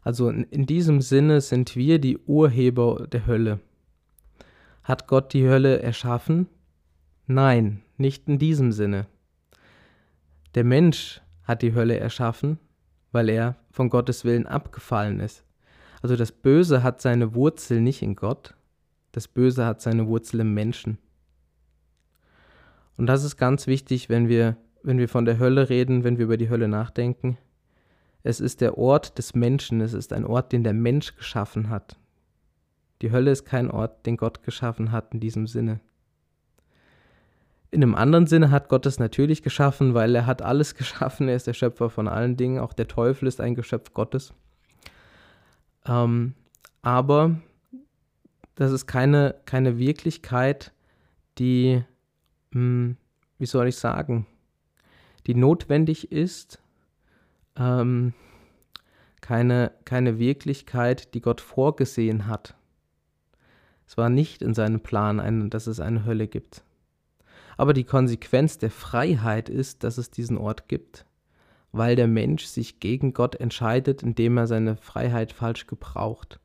[0.02, 3.60] Also in, in diesem Sinne sind wir die Urheber der Hölle.
[4.82, 6.48] Hat Gott die Hölle erschaffen?
[7.28, 9.06] Nein, nicht in diesem Sinne.
[10.56, 12.58] Der Mensch hat die Hölle erschaffen,
[13.12, 15.44] weil er von Gottes Willen abgefallen ist.
[16.02, 18.54] Also das Böse hat seine Wurzel nicht in Gott,
[19.12, 20.98] das Böse hat seine Wurzel im Menschen.
[22.96, 26.24] Und das ist ganz wichtig, wenn wir, wenn wir von der Hölle reden, wenn wir
[26.24, 27.38] über die Hölle nachdenken.
[28.22, 31.96] Es ist der Ort des Menschen, es ist ein Ort, den der Mensch geschaffen hat.
[33.00, 35.80] Die Hölle ist kein Ort, den Gott geschaffen hat in diesem Sinne.
[37.72, 41.36] In einem anderen Sinne hat Gott es natürlich geschaffen, weil er hat alles geschaffen, er
[41.36, 44.32] ist der Schöpfer von allen Dingen, auch der Teufel ist ein Geschöpf Gottes.
[45.86, 46.34] Ähm,
[46.82, 47.36] aber
[48.54, 50.72] das ist keine, keine Wirklichkeit,
[51.38, 51.82] die,
[52.52, 52.96] mh, hm,
[53.38, 54.26] wie soll ich sagen,
[55.26, 56.60] die notwendig ist,
[57.56, 58.14] ähm,
[59.20, 62.54] keine, keine Wirklichkeit, die Gott vorgesehen hat.
[63.86, 66.64] Es war nicht in seinem Plan, ein, dass es eine Hölle gibt.
[67.56, 71.06] Aber die Konsequenz der Freiheit ist, dass es diesen Ort gibt,
[71.70, 76.40] weil der Mensch sich gegen Gott entscheidet, indem er seine Freiheit falsch gebraucht.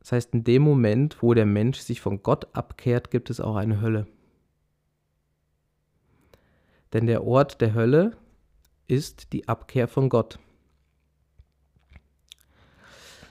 [0.00, 3.56] Das heißt, in dem Moment, wo der Mensch sich von Gott abkehrt, gibt es auch
[3.56, 4.06] eine Hölle.
[6.92, 8.16] Denn der Ort der Hölle
[8.86, 10.38] ist die Abkehr von Gott.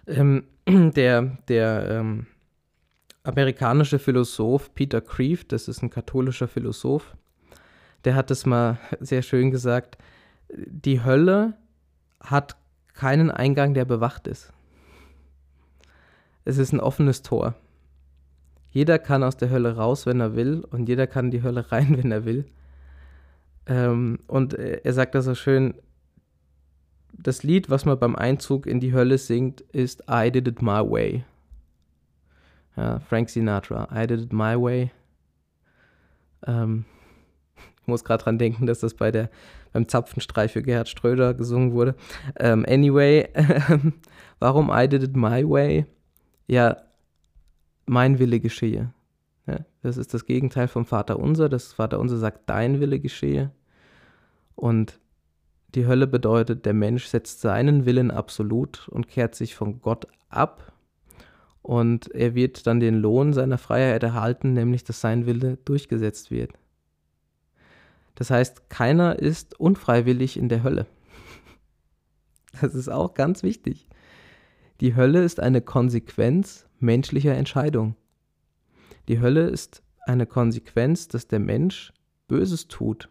[0.05, 2.28] Ähm, der der ähm,
[3.24, 7.16] amerikanische Philosoph Peter Kreeft, das ist ein katholischer Philosoph,
[8.05, 9.97] der hat es mal sehr schön gesagt,
[10.49, 11.58] die Hölle
[12.22, 12.55] hat
[12.93, 14.53] keinen Eingang, der bewacht ist.
[16.45, 17.55] Es ist ein offenes Tor.
[18.72, 21.72] Jeder kann aus der Hölle raus, wenn er will, und jeder kann in die Hölle
[21.72, 22.45] rein, wenn er will.
[23.68, 25.76] Ähm, und er sagt da so schön,
[27.13, 30.80] das Lied, was man beim Einzug in die Hölle singt, ist I Did It My
[30.80, 31.26] Way.
[32.76, 34.91] Ja, Frank Sinatra, I Did It My Way.
[36.45, 36.86] Ähm,
[37.82, 39.30] ich muss gerade dran denken, dass das bei der,
[39.74, 41.95] beim Zapfenstreich für Gerhard Ströder gesungen wurde.
[42.38, 43.28] Ähm, anyway,
[44.39, 45.86] warum I Did It My Way?
[46.47, 46.78] Ja,
[47.86, 48.93] mein Wille geschehe.
[49.47, 51.49] Ja, das ist das Gegenteil vom Vater Unser.
[51.49, 53.51] Das Vater Unser sagt, dein Wille geschehe.
[54.55, 54.99] Und
[55.73, 60.73] die Hölle bedeutet, der Mensch setzt seinen Willen absolut und kehrt sich von Gott ab.
[61.61, 66.51] Und er wird dann den Lohn seiner Freiheit erhalten, nämlich dass sein Wille durchgesetzt wird.
[68.15, 70.87] Das heißt, keiner ist unfreiwillig in der Hölle.
[72.59, 73.87] Das ist auch ganz wichtig.
[74.81, 77.95] Die Hölle ist eine Konsequenz menschlicher Entscheidung.
[79.08, 81.93] Die Hölle ist eine Konsequenz, dass der Mensch
[82.28, 83.10] Böses tut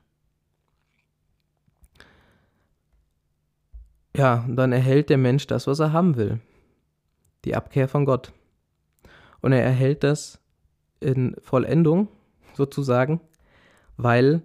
[4.16, 6.40] Ja, und dann erhält der Mensch das, was er haben will.
[7.44, 8.32] Die Abkehr von Gott.
[9.42, 10.40] Und er erhält das
[11.00, 12.08] in Vollendung,
[12.54, 13.20] sozusagen,
[13.98, 14.40] weil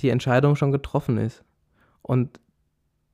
[0.00, 1.42] die Entscheidung schon getroffen ist.
[2.02, 2.38] Und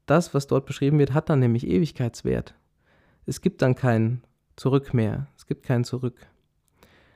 [0.05, 2.55] das, was dort beschrieben wird, hat dann nämlich Ewigkeitswert.
[3.25, 4.23] Es gibt dann kein
[4.57, 5.29] Zurück mehr.
[5.35, 6.27] Es gibt kein Zurück.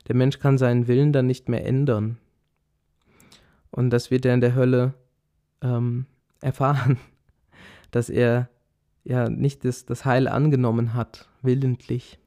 [0.08, 2.18] Der Mensch kann seinen Willen dann nicht mehr ändern.
[3.70, 4.94] Und das wird er in der Hölle
[5.62, 6.06] ähm,
[6.40, 6.98] erfahren
[7.90, 8.48] dass er
[9.04, 12.18] ja nicht das, das Heil angenommen hat, willentlich.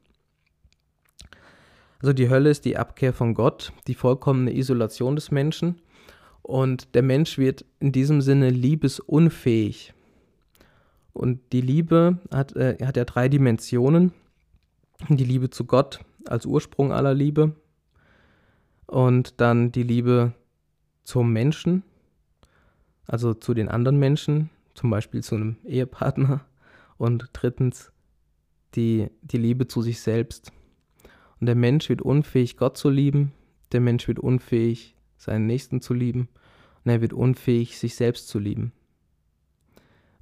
[2.00, 5.80] Also die Hölle ist die Abkehr von Gott, die vollkommene Isolation des Menschen
[6.42, 9.94] und der Mensch wird in diesem Sinne liebesunfähig.
[11.12, 14.12] Und die Liebe hat, äh, hat ja drei Dimensionen.
[15.08, 17.54] Die Liebe zu Gott als Ursprung aller Liebe
[18.86, 20.32] und dann die Liebe
[21.04, 21.82] zum Menschen,
[23.06, 26.44] also zu den anderen Menschen, zum Beispiel zu einem Ehepartner.
[26.98, 27.92] Und drittens
[28.74, 30.52] die, die Liebe zu sich selbst.
[31.40, 33.32] Und der Mensch wird unfähig, Gott zu lieben.
[33.72, 36.28] Der Mensch wird unfähig, seinen Nächsten zu lieben.
[36.84, 38.72] Und er wird unfähig, sich selbst zu lieben.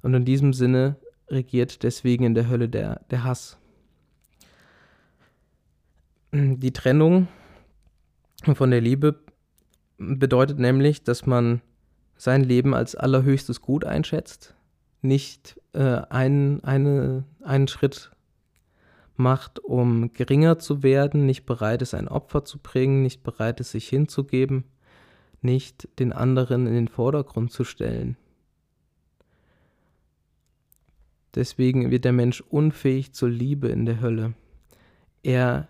[0.01, 0.95] Und in diesem Sinne
[1.27, 3.57] regiert deswegen in der Hölle der, der Hass.
[6.31, 7.27] Die Trennung
[8.55, 9.19] von der Liebe
[9.97, 11.61] bedeutet nämlich, dass man
[12.17, 14.55] sein Leben als allerhöchstes Gut einschätzt,
[15.01, 18.11] nicht äh, einen, eine, einen Schritt
[19.15, 23.71] macht, um geringer zu werden, nicht bereit ist, ein Opfer zu bringen, nicht bereit ist,
[23.71, 24.65] sich hinzugeben,
[25.41, 28.17] nicht den anderen in den Vordergrund zu stellen.
[31.33, 34.33] Deswegen wird der Mensch unfähig zur Liebe in der Hölle.
[35.23, 35.69] Er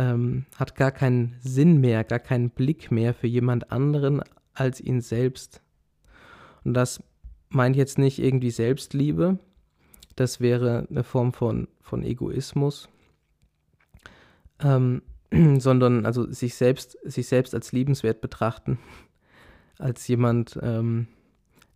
[0.00, 4.22] ähm, hat gar keinen Sinn mehr, gar keinen Blick mehr für jemand anderen
[4.54, 5.60] als ihn selbst.
[6.64, 7.02] Und das
[7.50, 9.38] meint jetzt nicht irgendwie Selbstliebe,
[10.16, 12.88] das wäre eine Form von, von Egoismus,
[14.60, 15.02] ähm,
[15.58, 18.78] sondern also sich selbst, sich selbst als liebenswert betrachten,
[19.78, 21.08] als jemand, ähm,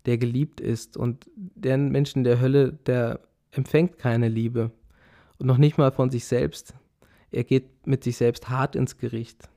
[0.06, 0.96] der geliebt ist.
[0.96, 3.20] Und der Mensch in der Hölle, der
[3.50, 4.70] empfängt keine Liebe
[5.38, 6.74] und noch nicht mal von sich selbst.
[7.34, 9.48] Er geht mit sich selbst hart ins Gericht.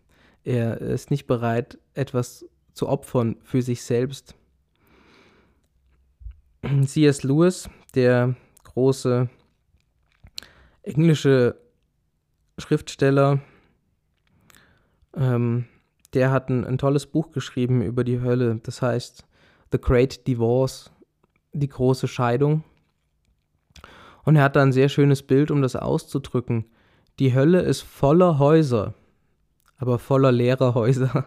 [0.44, 4.36] Er ist nicht bereit, etwas zu opfern für sich selbst.
[6.86, 7.22] C.S.
[7.22, 9.30] Lewis, der große
[10.82, 11.56] englische
[12.58, 13.42] Schriftsteller,
[15.16, 15.66] ähm,
[16.14, 18.60] der hat ein, ein, tolles Buch geschrieben über die Hölle.
[18.64, 19.24] Das heißt
[19.72, 20.90] The Great Divorce,
[21.54, 22.64] die große Scheidung.
[24.24, 26.66] Und er hat da ein sehr schönes Bild, um das auszudrücken.
[27.20, 28.94] Die Hölle ist voller Häuser,
[29.78, 31.26] aber voller leerer Häuser.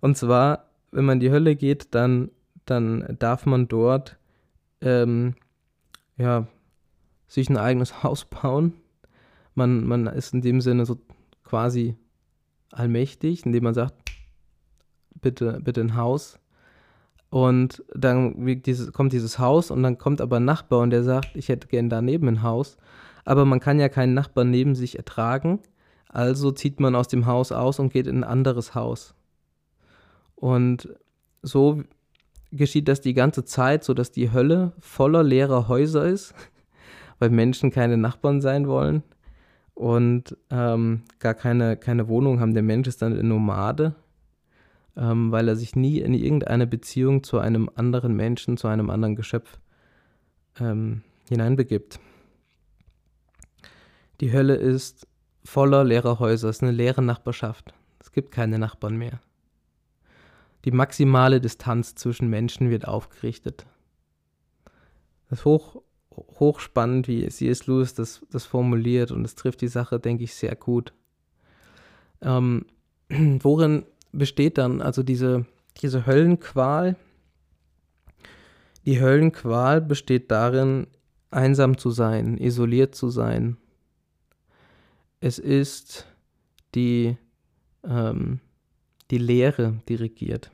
[0.00, 2.30] Und zwar, wenn man in die Hölle geht, dann,
[2.64, 4.18] dann darf man dort
[4.80, 5.34] ähm,
[6.16, 6.46] ja,
[7.26, 8.74] sich ein eigenes Haus bauen.
[9.54, 10.98] Man, man ist in dem Sinne so
[11.44, 11.96] quasi
[12.72, 13.94] allmächtig, indem man sagt,
[15.20, 16.38] bitte, bitte ein Haus.
[17.30, 18.62] Und dann
[18.92, 21.88] kommt dieses Haus und dann kommt aber ein Nachbar und der sagt, ich hätte gern
[21.88, 22.76] daneben ein Haus.
[23.24, 25.60] Aber man kann ja keinen Nachbarn neben sich ertragen.
[26.08, 29.14] Also zieht man aus dem Haus aus und geht in ein anderes Haus.
[30.36, 30.88] Und
[31.42, 31.82] so
[32.52, 36.34] geschieht das die ganze Zeit, sodass die Hölle voller leerer Häuser ist,
[37.18, 39.02] weil Menschen keine Nachbarn sein wollen
[39.74, 42.54] und ähm, gar keine, keine Wohnung haben.
[42.54, 43.94] Der Mensch ist dann eine Nomade,
[44.96, 49.16] ähm, weil er sich nie in irgendeine Beziehung zu einem anderen Menschen, zu einem anderen
[49.16, 49.58] Geschöpf
[50.60, 51.98] ähm, hineinbegibt.
[54.20, 55.06] Die Hölle ist
[55.44, 57.74] voller leerer Häuser, es ist eine leere Nachbarschaft.
[58.00, 59.20] Es gibt keine Nachbarn mehr.
[60.64, 63.66] Die maximale Distanz zwischen Menschen wird aufgerichtet.
[65.28, 67.66] Das ist hoch, hochspannend, wie C.S.
[67.66, 70.92] Lewis das, das formuliert und es trifft die Sache, denke ich, sehr gut.
[72.22, 72.66] Ähm,
[73.08, 75.44] worin besteht dann also diese,
[75.82, 76.96] diese Höllenqual?
[78.86, 80.86] Die Höllenqual besteht darin,
[81.30, 83.56] einsam zu sein, isoliert zu sein.
[85.24, 86.06] Es ist
[86.74, 87.16] die,
[87.82, 88.40] ähm,
[89.10, 90.50] die Leere, die regiert.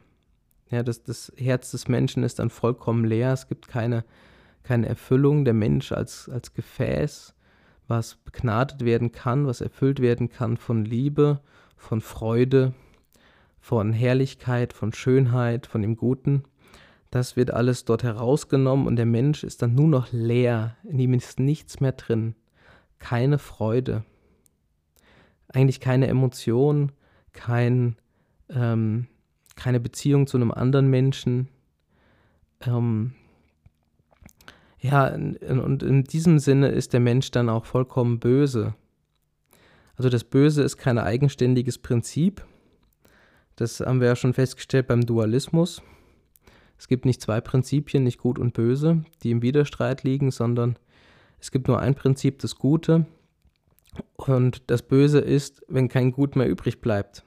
[0.71, 3.33] Ja, das, das Herz des Menschen ist dann vollkommen leer.
[3.33, 4.05] Es gibt keine
[4.63, 5.45] keine Erfüllung.
[5.45, 7.35] Der Mensch als, als Gefäß,
[7.89, 11.41] was begnadet werden kann, was erfüllt werden kann von Liebe,
[11.77, 12.73] von Freude,
[13.59, 16.45] von Herrlichkeit, von Schönheit, von dem Guten.
[17.11, 20.77] Das wird alles dort herausgenommen und der Mensch ist dann nur noch leer.
[20.85, 22.37] In ihm ist nichts mehr drin.
[23.01, 24.05] Keine Freude.
[25.53, 26.93] Eigentlich keine Emotion,
[27.33, 27.97] kein,
[28.49, 29.07] ähm,
[29.57, 31.49] keine Beziehung zu einem anderen Menschen.
[32.67, 33.13] Ähm,
[34.79, 38.75] ja, und in diesem Sinne ist der Mensch dann auch vollkommen böse.
[39.97, 42.47] Also das Böse ist kein eigenständiges Prinzip.
[43.57, 45.83] Das haben wir ja schon festgestellt beim Dualismus.
[46.79, 50.79] Es gibt nicht zwei Prinzipien, nicht gut und böse, die im Widerstreit liegen, sondern
[51.39, 53.05] es gibt nur ein Prinzip, das Gute.
[54.17, 57.25] Und das Böse ist, wenn kein Gut mehr übrig bleibt.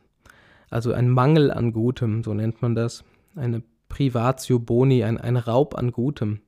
[0.69, 3.03] Also ein Mangel an Gutem, so nennt man das.
[3.35, 6.41] Eine Privatio Boni, ein, ein Raub an Gutem.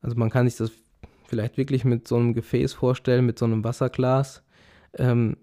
[0.00, 0.70] Also man kann sich das
[1.26, 4.42] vielleicht wirklich mit so einem Gefäß vorstellen, mit so einem Wasserglas.
[4.94, 5.36] Ähm,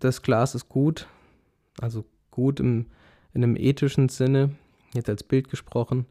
[0.00, 1.06] das Glas ist gut,
[1.80, 2.86] also gut im,
[3.34, 4.50] in einem ethischen Sinne,
[4.94, 6.06] jetzt als Bild gesprochen.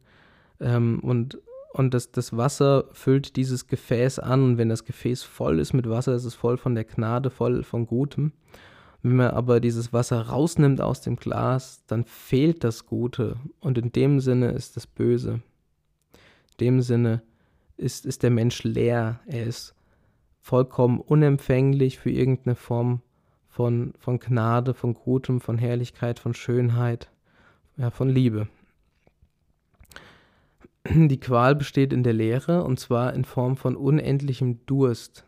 [0.59, 1.39] Ähm, und
[1.75, 4.43] und das, das Wasser füllt dieses Gefäß an.
[4.43, 7.63] Und wenn das Gefäß voll ist mit Wasser, ist es voll von der Gnade, voll
[7.63, 8.31] von Gutem.
[9.03, 13.35] Wenn man aber dieses Wasser rausnimmt aus dem Glas, dann fehlt das Gute.
[13.59, 15.41] Und in dem Sinne ist das Böse.
[16.51, 17.21] In dem Sinne
[17.75, 19.19] ist, ist der Mensch leer.
[19.25, 19.75] Er ist
[20.39, 23.01] vollkommen unempfänglich für irgendeine Form
[23.49, 27.11] von, von Gnade, von Gutem, von Herrlichkeit, von Schönheit,
[27.75, 28.47] ja, von Liebe.
[30.93, 35.25] Die Qual besteht in der Leere und zwar in Form von unendlichem Durst,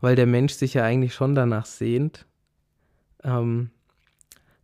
[0.00, 2.26] weil der Mensch sich ja eigentlich schon danach sehnt,
[3.22, 3.70] ähm,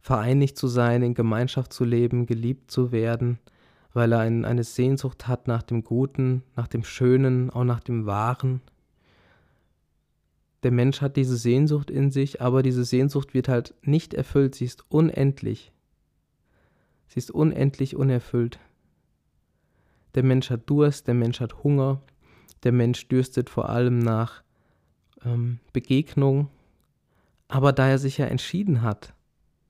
[0.00, 3.38] vereinigt zu sein, in Gemeinschaft zu leben, geliebt zu werden,
[3.92, 8.06] weil er ein, eine Sehnsucht hat nach dem Guten, nach dem Schönen, auch nach dem
[8.06, 8.62] Wahren.
[10.62, 14.64] Der Mensch hat diese Sehnsucht in sich, aber diese Sehnsucht wird halt nicht erfüllt, sie
[14.64, 15.70] ist unendlich.
[17.06, 18.58] Sie ist unendlich unerfüllt.
[20.16, 22.02] Der Mensch hat Durst, der Mensch hat Hunger,
[22.64, 24.42] der Mensch dürstet vor allem nach
[25.24, 26.48] ähm, Begegnung,
[27.46, 29.14] aber da er sich ja entschieden hat,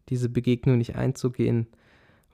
[0.09, 1.67] diese Begegnung nicht einzugehen,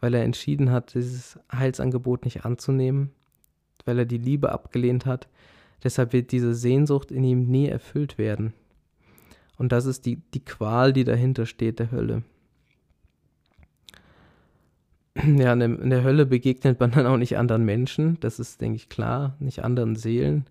[0.00, 3.10] weil er entschieden hat, dieses Heilsangebot nicht anzunehmen,
[3.84, 5.26] weil er die Liebe abgelehnt hat,
[5.82, 8.52] Deshalb wird diese Sehnsucht in ihm nie erfüllt werden.
[9.58, 12.22] Und das ist die, die Qual, die dahinter steht, der Hölle.
[15.36, 18.88] Ja, in der Hölle begegnet man dann auch nicht anderen Menschen, das ist, denke ich,
[18.88, 20.46] klar, nicht anderen Seelen.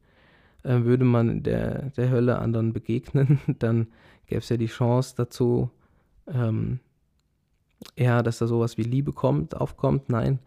[0.64, 3.88] Äh, würde man der, der Hölle anderen begegnen, dann
[4.28, 5.72] gäbe es ja die Chance dazu,
[6.28, 6.80] ähm,
[7.97, 10.09] ja, dass da sowas wie Liebe kommt, aufkommt.
[10.09, 10.39] Nein,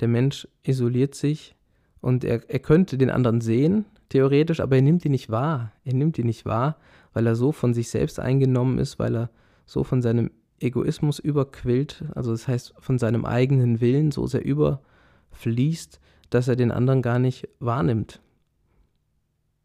[0.00, 1.54] der Mensch isoliert sich
[2.02, 5.72] und er, er könnte den anderen sehen, theoretisch, aber er nimmt ihn nicht wahr.
[5.84, 6.76] Er nimmt ihn nicht wahr,
[7.14, 9.30] weil er so von sich selbst eingenommen ist, weil er
[9.64, 10.30] so von seinem
[10.62, 16.00] Egoismus überquillt, also das heißt von seinem eigenen Willen so sehr überfließt,
[16.30, 18.20] dass er den anderen gar nicht wahrnimmt.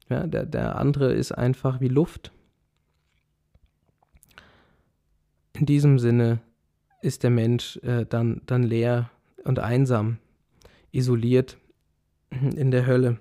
[0.10, 2.32] Ja, der, der andere ist einfach wie Luft.
[5.54, 6.39] In diesem Sinne
[7.02, 9.10] ist der Mensch äh, dann, dann leer
[9.43, 10.18] und einsam,
[10.91, 11.58] isoliert
[12.30, 13.18] in der Hölle.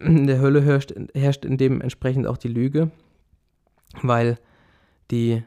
[0.00, 2.90] In der Hölle herrscht, herrscht in dem entsprechend auch die Lüge,
[4.02, 4.38] weil
[5.10, 5.44] die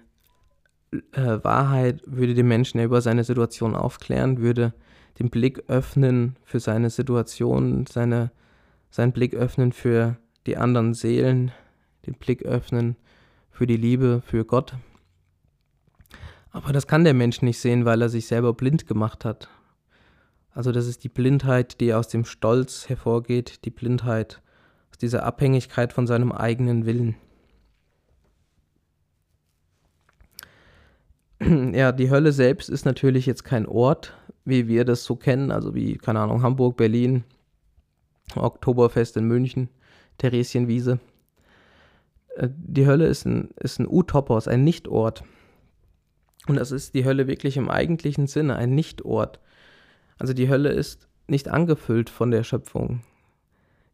[1.14, 4.74] äh, Wahrheit würde den Menschen über seine Situation aufklären, würde
[5.20, 8.32] den Blick öffnen für seine Situation, seine,
[8.90, 11.52] seinen Blick öffnen für die anderen Seelen,
[12.06, 12.96] den Blick öffnen
[13.50, 14.76] für die Liebe, für Gott.
[16.52, 19.50] Aber das kann der Mensch nicht sehen, weil er sich selber blind gemacht hat.
[20.52, 24.42] Also das ist die Blindheit, die aus dem Stolz hervorgeht, die Blindheit
[24.90, 27.16] aus dieser Abhängigkeit von seinem eigenen Willen.
[31.74, 34.14] Ja, die Hölle selbst ist natürlich jetzt kein Ort,
[34.46, 37.24] wie wir das so kennen, also wie, keine Ahnung, Hamburg, Berlin,
[38.36, 39.70] Oktoberfest in München,
[40.18, 41.00] Theresienwiese.
[42.36, 45.24] Äh, die Hölle ist ein, ist ein Utopos, ein Nichtort.
[46.48, 49.40] Und das ist die Hölle wirklich im eigentlichen Sinne, ein Nichtort.
[50.18, 53.02] Also die Hölle ist nicht angefüllt von der Schöpfung.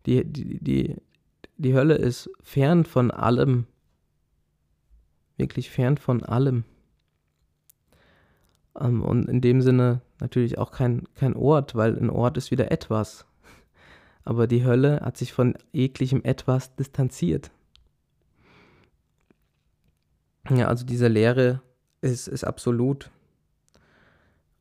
[0.05, 0.95] Die, die, die,
[1.57, 3.67] die Hölle ist fern von allem.
[5.37, 6.65] Wirklich fern von allem.
[8.79, 12.71] Ähm, und in dem Sinne natürlich auch kein, kein Ort, weil ein Ort ist wieder
[12.71, 13.25] etwas.
[14.23, 17.51] Aber die Hölle hat sich von jeglichem etwas distanziert.
[20.49, 21.61] Ja, also diese Leere
[22.01, 23.11] ist, ist absolut.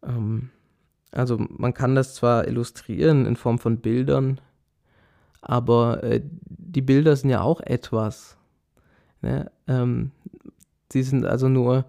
[0.03, 0.51] Ähm,
[1.13, 4.41] also man kann das zwar illustrieren in Form von Bildern,
[5.41, 8.37] aber äh, die Bilder sind ja auch etwas.
[9.23, 9.51] Ne?
[9.67, 10.13] Ähm,
[10.93, 11.87] sie sind also nur,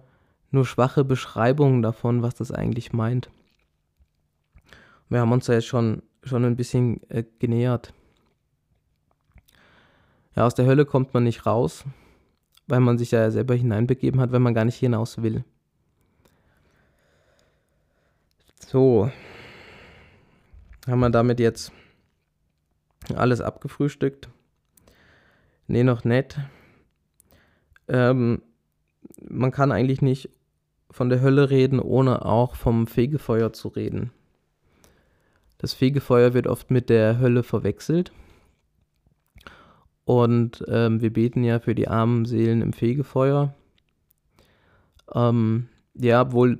[0.52, 3.30] nur schwache Beschreibungen davon, was das eigentlich meint.
[5.08, 7.92] Wir haben uns da jetzt schon, schon ein bisschen äh, genähert.
[10.36, 11.84] Ja, aus der Hölle kommt man nicht raus,
[12.66, 15.44] weil man sich ja selber hineinbegeben hat, wenn man gar nicht hinaus will.
[18.60, 19.10] So.
[20.86, 21.72] Haben wir damit jetzt
[23.14, 24.28] alles abgefrühstückt?
[25.66, 26.38] Nee, noch nicht.
[27.88, 28.42] Ähm,
[29.28, 30.30] man kann eigentlich nicht
[30.92, 34.12] von der Hölle reden, ohne auch vom Fegefeuer zu reden.
[35.58, 38.12] Das Fegefeuer wird oft mit der Hölle verwechselt.
[40.04, 43.54] Und ähm, wir beten ja für die armen Seelen im Fegefeuer.
[45.14, 46.58] Ähm, ja, obwohl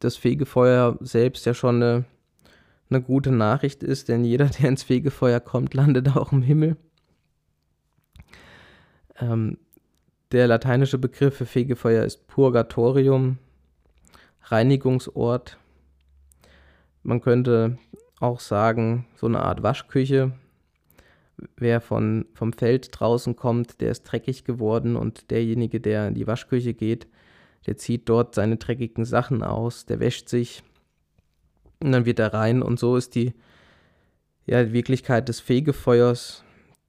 [0.00, 2.04] das Fegefeuer selbst ja schon eine,
[2.90, 6.76] eine gute Nachricht ist, denn jeder, der ins Fegefeuer kommt, landet auch im Himmel.
[9.20, 9.58] Ähm,
[10.32, 13.38] der lateinische Begriff für Fegefeuer ist Purgatorium,
[14.44, 15.58] Reinigungsort.
[17.02, 17.78] Man könnte
[18.20, 20.32] auch sagen, so eine Art Waschküche.
[21.56, 26.26] Wer von, vom Feld draußen kommt, der ist dreckig geworden und derjenige, der in die
[26.26, 27.08] Waschküche geht,
[27.66, 30.62] der zieht dort seine dreckigen Sachen aus, der wäscht sich
[31.80, 33.34] und dann wird er rein und so ist die,
[34.46, 36.44] ja, Wirklichkeit des Fegefeuers.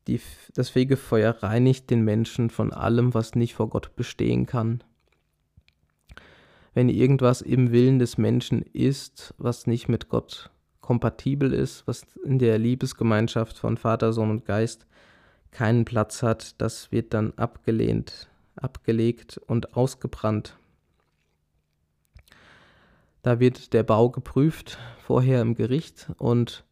[0.07, 0.21] Die,
[0.53, 4.83] das Fegefeuer reinigt den Menschen von allem, was nicht vor Gott bestehen kann.
[6.75, 10.51] Wenn irgendwas im Willen des Menschen ist, was nicht mit Gott
[10.81, 14.85] kompatibel ist, was in der Liebesgemeinschaft von Vater, Sohn und Geist
[15.51, 20.57] keinen Platz hat, das wird dann abgelehnt, abgelegt und ausgebrannt.
[23.23, 26.65] Da wird der Bau geprüft vorher im Gericht und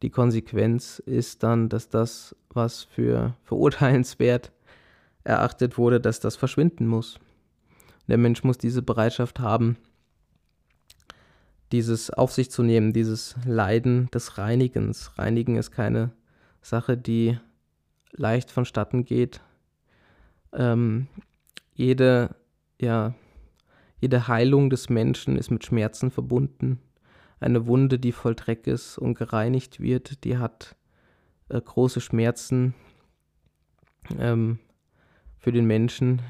[0.00, 4.52] die Konsequenz ist dann, dass das, was für verurteilenswert
[5.22, 7.20] erachtet wurde, dass das verschwinden muss.
[8.08, 9.76] Der Mensch muss diese Bereitschaft haben,
[11.72, 15.18] dieses auf sich zu nehmen, dieses Leiden des Reinigens.
[15.18, 16.10] Reinigen ist keine
[16.62, 17.38] Sache, die
[18.12, 19.40] leicht vonstatten geht.
[20.52, 21.06] Ähm,
[21.74, 22.34] jede
[22.80, 23.14] ja,
[24.00, 26.80] jede Heilung des Menschen ist mit Schmerzen verbunden.
[27.38, 30.76] Eine Wunde, die voll Dreck ist und gereinigt wird, die hat
[31.48, 32.74] äh, große Schmerzen
[34.18, 34.58] ähm,
[35.38, 36.22] für den Menschen.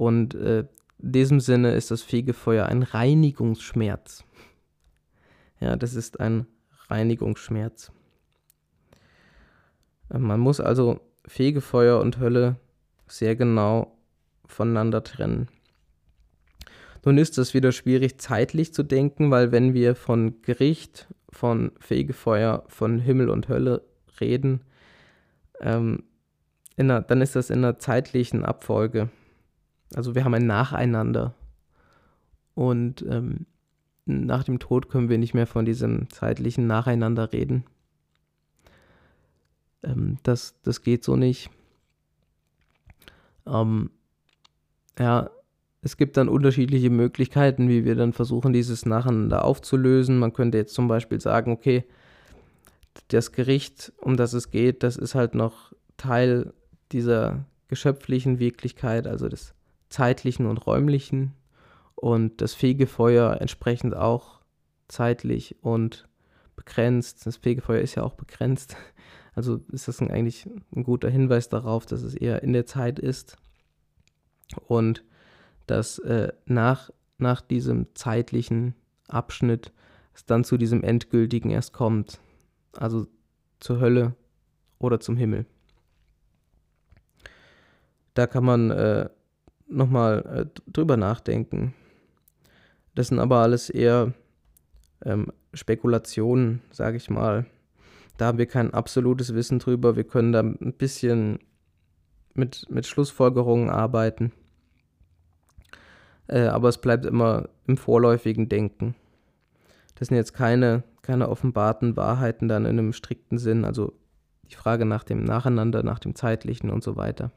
[0.00, 0.60] Und äh,
[0.98, 4.24] in diesem Sinne ist das Fegefeuer ein Reinigungsschmerz.
[5.60, 6.46] Ja, das ist ein
[6.88, 7.92] Reinigungsschmerz.
[10.08, 12.56] Äh, man muss also Fegefeuer und Hölle
[13.08, 13.94] sehr genau
[14.46, 15.48] voneinander trennen.
[17.04, 22.64] Nun ist es wieder schwierig zeitlich zu denken, weil wenn wir von Gericht, von Fegefeuer,
[22.68, 23.84] von Himmel und Hölle
[24.18, 24.62] reden,
[25.60, 26.04] ähm,
[26.78, 29.10] einer, dann ist das in einer zeitlichen Abfolge.
[29.94, 31.34] Also wir haben ein Nacheinander.
[32.54, 33.46] Und ähm,
[34.06, 37.64] nach dem Tod können wir nicht mehr von diesem zeitlichen Nacheinander reden.
[39.82, 41.50] Ähm, das, das geht so nicht.
[43.46, 43.90] Ähm,
[44.98, 45.30] ja,
[45.82, 50.18] es gibt dann unterschiedliche Möglichkeiten, wie wir dann versuchen, dieses Nacheinander aufzulösen.
[50.18, 51.84] Man könnte jetzt zum Beispiel sagen, okay,
[53.08, 56.52] das Gericht, um das es geht, das ist halt noch Teil
[56.92, 59.54] dieser geschöpflichen Wirklichkeit, also des
[59.90, 61.34] zeitlichen und räumlichen
[61.94, 64.40] und das Fegefeuer entsprechend auch
[64.88, 66.08] zeitlich und
[66.56, 67.26] begrenzt.
[67.26, 68.76] Das Fegefeuer ist ja auch begrenzt.
[69.32, 72.98] Also ist das ein, eigentlich ein guter Hinweis darauf, dass es eher in der Zeit
[72.98, 73.36] ist
[74.66, 75.04] und
[75.68, 78.74] dass äh, nach, nach diesem zeitlichen
[79.06, 79.72] Abschnitt
[80.14, 82.18] es dann zu diesem endgültigen erst kommt.
[82.72, 83.06] Also
[83.60, 84.16] zur Hölle
[84.80, 85.46] oder zum Himmel.
[88.14, 89.08] Da kann man äh,
[89.70, 91.74] nochmal äh, drüber nachdenken.
[92.94, 94.12] Das sind aber alles eher
[95.04, 97.46] ähm, Spekulationen, sage ich mal.
[98.16, 99.96] Da haben wir kein absolutes Wissen drüber.
[99.96, 101.38] Wir können da ein bisschen
[102.34, 104.32] mit, mit Schlussfolgerungen arbeiten.
[106.26, 108.94] Äh, aber es bleibt immer im vorläufigen Denken.
[109.94, 113.64] Das sind jetzt keine, keine offenbarten Wahrheiten dann in einem strikten Sinn.
[113.64, 113.92] Also
[114.50, 117.32] die Frage nach dem Nacheinander, nach dem Zeitlichen und so weiter.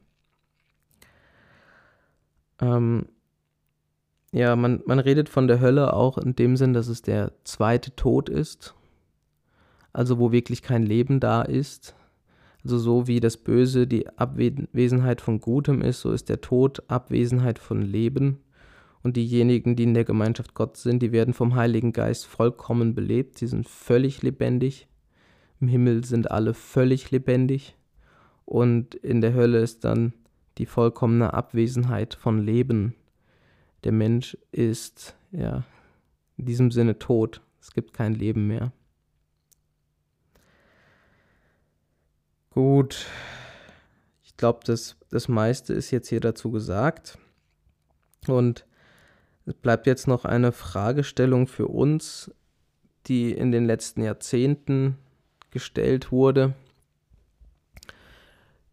[2.64, 3.05] Ähm,
[4.32, 7.95] ja, man, man redet von der Hölle auch in dem Sinn, dass es der zweite
[7.95, 8.74] Tod ist.
[9.91, 11.95] Also wo wirklich kein Leben da ist.
[12.64, 17.59] Also so wie das Böse die Abwesenheit von Gutem ist, so ist der Tod Abwesenheit
[17.59, 18.39] von Leben.
[19.03, 23.38] Und diejenigen, die in der Gemeinschaft Gott sind, die werden vom Heiligen Geist vollkommen belebt.
[23.38, 24.88] Sie sind völlig lebendig.
[25.59, 27.76] Im Himmel sind alle völlig lebendig.
[28.45, 30.14] Und in der Hölle ist dann
[30.58, 32.95] die vollkommene Abwesenheit von Leben.
[33.84, 35.64] Der Mensch ist ja
[36.38, 37.41] in diesem Sinne tot.
[37.60, 38.72] Es gibt kein Leben mehr.
[42.51, 43.08] Gut,
[44.24, 47.18] ich glaube, das, das meiste ist jetzt hier dazu gesagt.
[48.28, 48.66] Und
[49.45, 52.32] es bleibt jetzt noch eine Fragestellung für uns,
[53.08, 54.97] die in den letzten Jahrzehnten
[55.51, 56.54] gestellt wurde.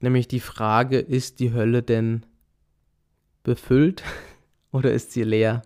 [0.01, 2.25] Nämlich die Frage, ist die Hölle denn
[3.43, 4.03] befüllt
[4.73, 5.63] oder ist sie leer?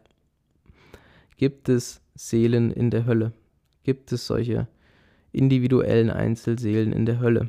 [1.37, 3.33] Gibt es Seelen in der Hölle?
[3.83, 4.69] Gibt es solche
[5.33, 7.49] individuellen Einzelseelen in der Hölle?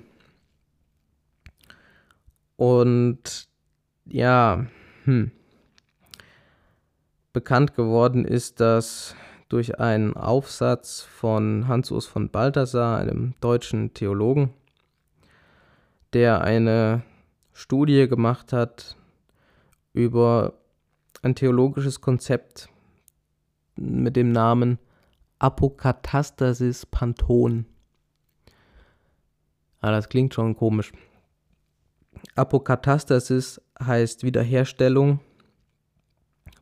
[2.56, 3.48] Und
[4.06, 4.66] ja,
[5.04, 5.32] hm.
[7.34, 9.16] bekannt geworden ist das
[9.50, 14.52] durch einen Aufsatz von Hans-Urs von Balthasar, einem deutschen Theologen,
[16.16, 17.04] der eine
[17.52, 18.96] Studie gemacht hat
[19.92, 20.54] über
[21.22, 22.70] ein theologisches Konzept
[23.76, 24.80] mit dem Namen
[25.40, 27.66] Apokatastasis Panton.
[29.82, 30.94] Ah, das klingt schon komisch.
[32.36, 35.20] Apokatastasis heißt Wiederherstellung,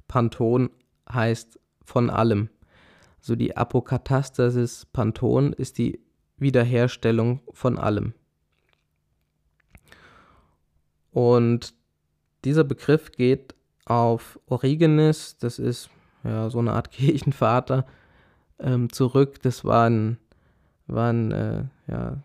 [0.07, 0.71] Panton
[1.07, 2.49] heißt von allem.
[3.19, 5.99] Also die Apokatastasis Panton ist die
[6.37, 8.15] Wiederherstellung von allem.
[11.13, 11.73] Und
[12.43, 13.55] dieser Begriff geht
[13.85, 15.89] auf Origenes, das ist
[16.23, 17.85] ja so eine Art Kirchenvater,
[18.59, 19.41] ähm, zurück.
[19.41, 20.17] Das war ein,
[20.87, 22.23] war ein äh, ja,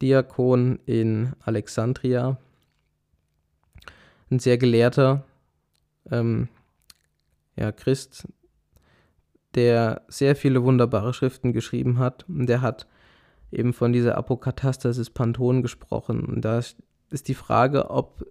[0.00, 2.38] Diakon in Alexandria,
[4.30, 5.24] ein sehr gelehrter
[6.10, 6.48] ähm,
[7.56, 8.28] ja, Christ,
[9.54, 12.28] der sehr viele wunderbare Schriften geschrieben hat.
[12.28, 12.86] Und der hat
[13.50, 16.24] eben von dieser Apokatastasis Panton gesprochen.
[16.24, 16.58] Und da
[17.14, 18.26] ist die Frage, ob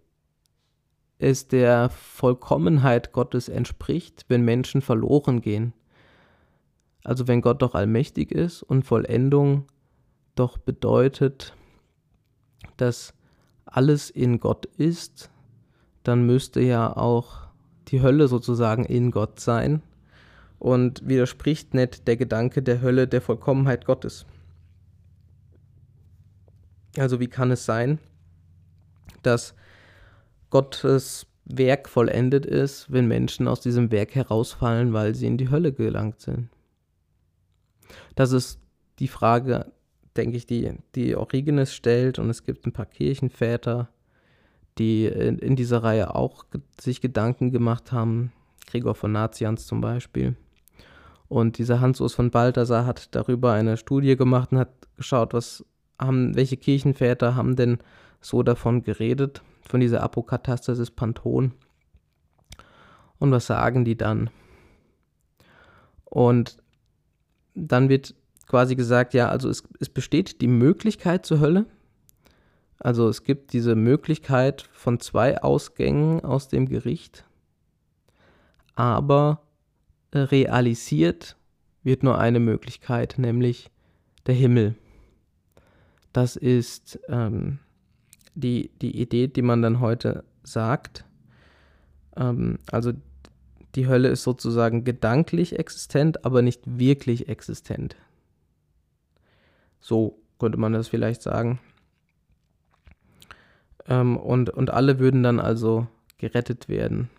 [1.17, 5.73] es der Vollkommenheit Gottes entspricht, wenn Menschen verloren gehen.
[7.03, 9.65] Also wenn Gott doch allmächtig ist und Vollendung
[10.35, 11.55] doch bedeutet,
[12.77, 13.13] dass
[13.65, 15.29] alles in Gott ist,
[16.03, 17.47] dann müsste ja auch
[17.87, 19.81] die Hölle sozusagen in Gott sein
[20.59, 24.25] und widerspricht nicht der Gedanke der Hölle der Vollkommenheit Gottes.
[26.97, 27.99] Also wie kann es sein,
[29.25, 29.55] dass
[30.49, 35.73] Gottes Werk vollendet ist, wenn Menschen aus diesem Werk herausfallen, weil sie in die Hölle
[35.73, 36.49] gelangt sind?
[38.15, 38.59] Das ist
[38.99, 39.71] die Frage,
[40.15, 43.89] denke ich, die, die Origenes stellt und es gibt ein paar Kirchenväter,
[44.77, 46.45] die in, in dieser Reihe auch
[46.79, 48.31] sich Gedanken gemacht haben,
[48.67, 50.35] Gregor von Nazians zum Beispiel.
[51.27, 55.65] Und dieser Hans-Urs von Balthasar hat darüber eine Studie gemacht und hat geschaut, was
[55.99, 57.79] haben, welche Kirchenväter haben denn
[58.23, 61.53] so davon geredet, von dieser Apokatastasis Panton.
[63.19, 64.29] Und was sagen die dann?
[66.05, 66.57] Und
[67.53, 68.15] dann wird
[68.47, 71.65] quasi gesagt, ja, also es, es besteht die Möglichkeit zur Hölle.
[72.79, 77.25] Also es gibt diese Möglichkeit von zwei Ausgängen aus dem Gericht,
[78.75, 79.41] aber
[80.13, 81.37] realisiert
[81.83, 83.71] wird nur eine Möglichkeit, nämlich
[84.25, 84.75] der Himmel.
[86.11, 87.59] Das ist ähm,
[88.35, 91.05] die, die Idee, die man dann heute sagt.
[92.15, 92.93] Ähm, also
[93.75, 97.95] die Hölle ist sozusagen gedanklich existent, aber nicht wirklich existent.
[99.79, 101.59] So könnte man das vielleicht sagen.
[103.87, 107.09] Ähm, und, und alle würden dann also gerettet werden.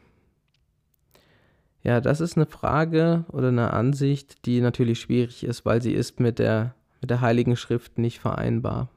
[1.82, 6.18] Ja, das ist eine Frage oder eine Ansicht, die natürlich schwierig ist, weil sie ist
[6.18, 8.88] mit der, mit der Heiligen Schrift nicht vereinbar.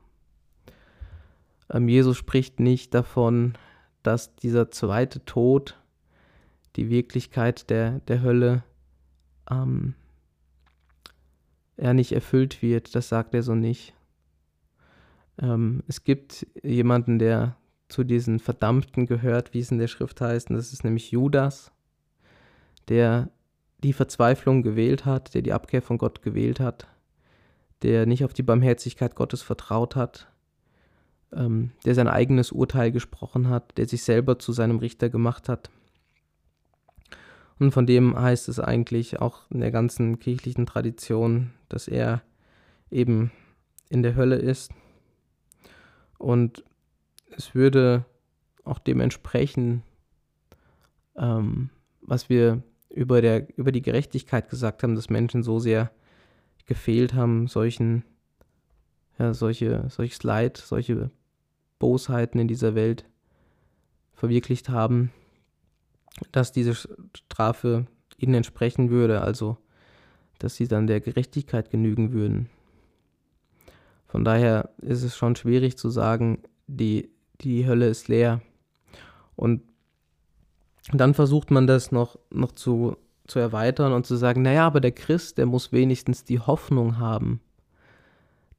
[1.72, 3.54] Ähm, Jesus spricht nicht davon,
[4.04, 5.78] dass dieser zweite Tod
[6.76, 8.64] die Wirklichkeit der, der Hölle
[9.50, 9.96] ähm,
[11.76, 12.96] er nicht erfüllt wird.
[12.96, 13.94] Das sagt er so nicht.
[15.40, 17.58] Ähm, es gibt jemanden, der
[17.90, 21.72] zu diesen Verdammten gehört, wie es in der Schrift heißt, und das ist nämlich Judas
[22.88, 23.30] der
[23.84, 26.88] die Verzweiflung gewählt hat, der die Abkehr von Gott gewählt hat,
[27.84, 30.32] der nicht auf die Barmherzigkeit Gottes vertraut hat,
[31.34, 35.70] ähm, der sein eigenes Urteil gesprochen hat, der sich selber zu seinem Richter gemacht hat.
[37.60, 42.22] Und von dem heißt es eigentlich auch in der ganzen kirchlichen Tradition, dass er
[42.92, 43.32] eben
[43.90, 44.72] in der Hölle ist.
[46.18, 46.64] Und
[47.36, 48.06] es würde
[48.64, 49.84] auch dementsprechend,
[51.16, 51.70] ähm,
[52.02, 55.92] was wir über, der, über die Gerechtigkeit gesagt haben, dass Menschen so sehr
[56.66, 58.04] gefehlt haben, solchen,
[59.20, 61.12] ja, solche, solches Leid, solche
[61.80, 63.06] Bosheiten in dieser Welt
[64.14, 65.12] verwirklicht haben,
[66.32, 67.86] dass diese Strafe
[68.18, 69.58] ihnen entsprechen würde, also
[70.40, 72.50] dass sie dann der Gerechtigkeit genügen würden.
[74.08, 77.10] Von daher ist es schon schwierig zu sagen, die,
[77.42, 78.42] die Hölle ist leer.
[79.36, 79.62] Und
[80.94, 82.98] dann versucht man das noch, noch zu,
[83.28, 87.42] zu erweitern und zu sagen, naja, aber der Christ, der muss wenigstens die Hoffnung haben,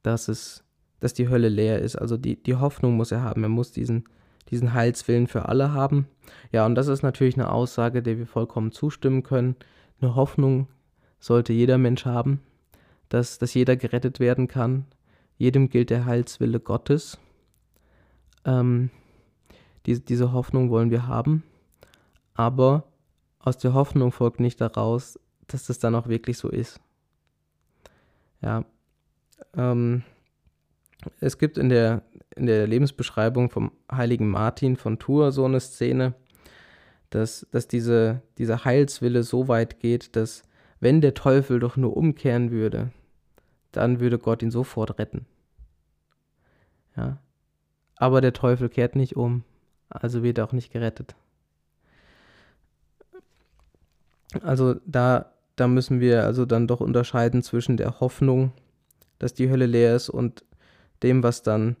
[0.03, 0.63] dass es,
[0.99, 1.95] dass die Hölle leer ist.
[1.95, 3.43] Also die, die Hoffnung muss er haben.
[3.43, 4.05] Er muss diesen,
[4.49, 6.07] diesen Heilswillen für alle haben.
[6.51, 9.55] Ja, und das ist natürlich eine Aussage, der wir vollkommen zustimmen können.
[10.01, 10.67] Eine Hoffnung
[11.19, 12.41] sollte jeder Mensch haben,
[13.09, 14.85] dass, dass jeder gerettet werden kann.
[15.37, 17.17] Jedem gilt der Heilswille Gottes.
[18.45, 18.89] Ähm,
[19.85, 21.43] diese, diese Hoffnung wollen wir haben
[22.39, 22.85] aber
[23.39, 26.79] aus der Hoffnung folgt nicht daraus, dass das dann auch wirklich so ist.
[28.41, 28.63] Ja,
[29.55, 30.03] ähm,
[31.19, 32.03] es gibt in der,
[32.35, 36.13] in der Lebensbeschreibung vom heiligen Martin von Tours so eine Szene,
[37.09, 40.43] dass, dass diese, dieser Heilswille so weit geht, dass
[40.79, 42.91] wenn der Teufel doch nur umkehren würde,
[43.71, 45.25] dann würde Gott ihn sofort retten.
[46.95, 47.17] Ja.
[47.95, 49.43] Aber der Teufel kehrt nicht um,
[49.89, 51.15] also wird er auch nicht gerettet.
[54.41, 58.53] Also da, da müssen wir also dann doch unterscheiden zwischen der Hoffnung,
[59.19, 60.43] dass die Hölle leer ist und
[61.03, 61.75] dem, was dann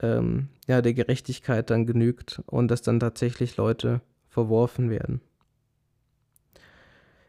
[0.00, 5.20] ähm, ja der Gerechtigkeit dann genügt und dass dann tatsächlich Leute verworfen werden.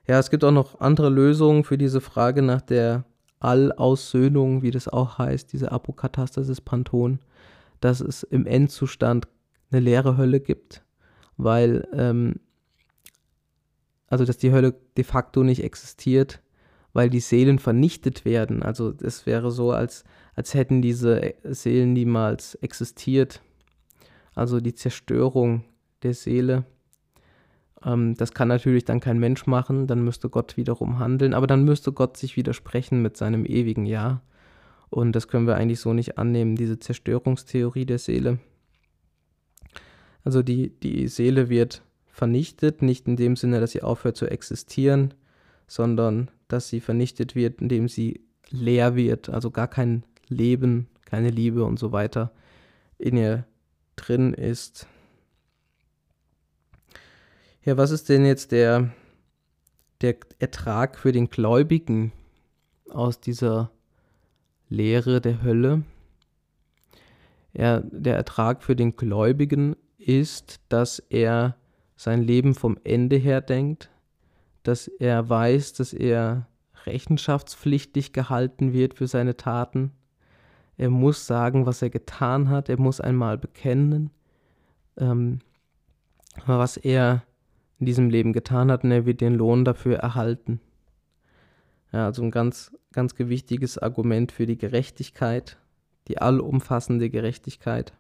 [0.08, 3.04] Ja, es gibt auch noch andere Lösungen für diese Frage nach der
[3.40, 7.20] Allaussöhnung, wie das auch heißt, diese Apokatastasis Panton,
[7.82, 9.28] dass es im Endzustand
[9.70, 10.84] eine leere Hölle gibt,
[11.36, 12.40] weil ähm,
[14.08, 16.42] also dass die Hölle de facto nicht existiert,
[16.98, 18.64] weil die Seelen vernichtet werden.
[18.64, 23.44] Also es wäre so, als, als hätten diese Seelen niemals existiert.
[24.34, 25.64] Also die Zerstörung
[26.02, 26.66] der Seele.
[27.86, 31.66] Ähm, das kann natürlich dann kein Mensch machen, dann müsste Gott wiederum handeln, aber dann
[31.66, 34.24] müsste Gott sich widersprechen mit seinem ewigen Ja.
[34.90, 38.40] Und das können wir eigentlich so nicht annehmen, diese Zerstörungstheorie der Seele.
[40.24, 45.14] Also die, die Seele wird vernichtet, nicht in dem Sinne, dass sie aufhört zu existieren,
[45.68, 51.64] sondern dass sie vernichtet wird, indem sie leer wird, also gar kein Leben, keine Liebe
[51.64, 52.32] und so weiter
[52.98, 53.46] in ihr
[53.96, 54.88] drin ist.
[57.64, 58.92] Ja, was ist denn jetzt der,
[60.02, 62.14] der Ertrag für den Gläubigen
[62.90, 63.72] aus dieser
[64.70, 65.84] Lehre der Hölle?
[67.54, 71.58] Ja, der Ertrag für den Gläubigen ist, dass er
[71.96, 73.90] sein Leben vom Ende her denkt,
[74.68, 76.46] dass er weiß, dass er
[76.86, 79.92] rechenschaftspflichtig gehalten wird für seine Taten.
[80.78, 82.68] Er muss sagen, was er getan hat.
[82.68, 84.10] Er muss einmal bekennen,
[84.98, 85.40] ähm,
[86.46, 87.24] was er
[87.80, 90.60] in diesem Leben getan hat und er wird den Lohn dafür erhalten.
[91.94, 95.58] Ja, also ein ganz, ganz gewichtiges Argument für die Gerechtigkeit,
[96.10, 97.94] die allumfassende Gerechtigkeit.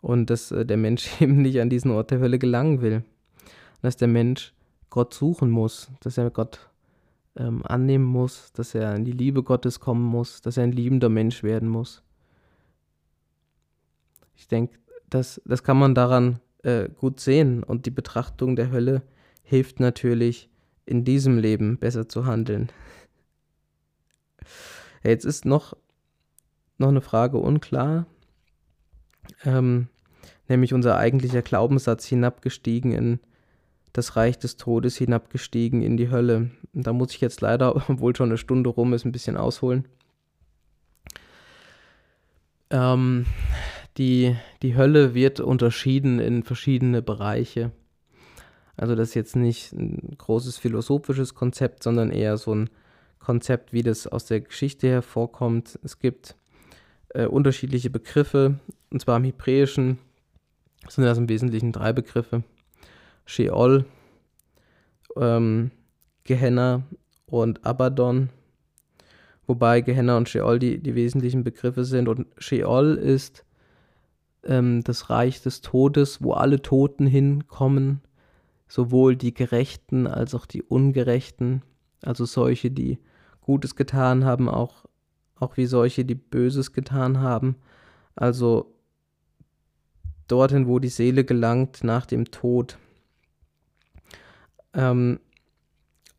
[0.00, 3.04] Und dass äh, der Mensch eben nicht an diesen Ort der Hölle gelangen will.
[3.80, 4.52] Dass der Mensch
[4.90, 6.68] Gott suchen muss, dass er Gott
[7.36, 11.08] ähm, annehmen muss, dass er in die Liebe Gottes kommen muss, dass er ein liebender
[11.08, 12.02] Mensch werden muss.
[14.34, 14.78] Ich denke,
[15.08, 19.02] das, das kann man daran äh, gut sehen und die Betrachtung der Hölle
[19.42, 20.48] hilft natürlich,
[20.86, 22.70] in diesem Leben besser zu handeln.
[25.04, 25.76] Jetzt ist noch,
[26.78, 28.06] noch eine Frage unklar,
[29.44, 29.88] ähm,
[30.48, 33.20] nämlich unser eigentlicher Glaubenssatz hinabgestiegen in
[33.92, 36.50] das Reich des Todes, hinabgestiegen in die Hölle.
[36.72, 39.86] Da muss ich jetzt leider, obwohl schon eine Stunde rum ist, ein bisschen ausholen.
[42.70, 43.26] Ähm,
[43.96, 47.72] die, die Hölle wird unterschieden in verschiedene Bereiche.
[48.76, 52.70] Also das ist jetzt nicht ein großes philosophisches Konzept, sondern eher so ein
[53.18, 55.78] Konzept, wie das aus der Geschichte hervorkommt.
[55.82, 56.36] Es gibt
[57.10, 58.58] äh, unterschiedliche Begriffe,
[58.90, 59.98] und zwar im Hebräischen
[60.88, 62.42] sind das im Wesentlichen drei Begriffe.
[63.30, 63.84] Sheol,
[65.16, 65.70] ähm,
[66.24, 66.82] Gehenna
[67.26, 68.28] und Abaddon.
[69.46, 72.08] Wobei Gehenna und Sheol die, die wesentlichen Begriffe sind.
[72.08, 73.44] Und Sheol ist
[74.42, 78.00] ähm, das Reich des Todes, wo alle Toten hinkommen,
[78.66, 81.62] sowohl die Gerechten als auch die Ungerechten,
[82.02, 82.98] also solche, die
[83.42, 84.86] Gutes getan haben, auch,
[85.36, 87.54] auch wie solche, die Böses getan haben.
[88.16, 88.74] Also
[90.26, 92.76] dorthin, wo die Seele gelangt nach dem Tod.
[94.74, 95.20] Ähm,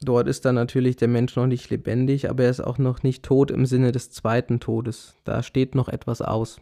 [0.01, 3.23] dort ist dann natürlich der Mensch noch nicht lebendig, aber er ist auch noch nicht
[3.23, 5.15] tot im Sinne des zweiten Todes.
[5.23, 6.59] Da steht noch etwas aus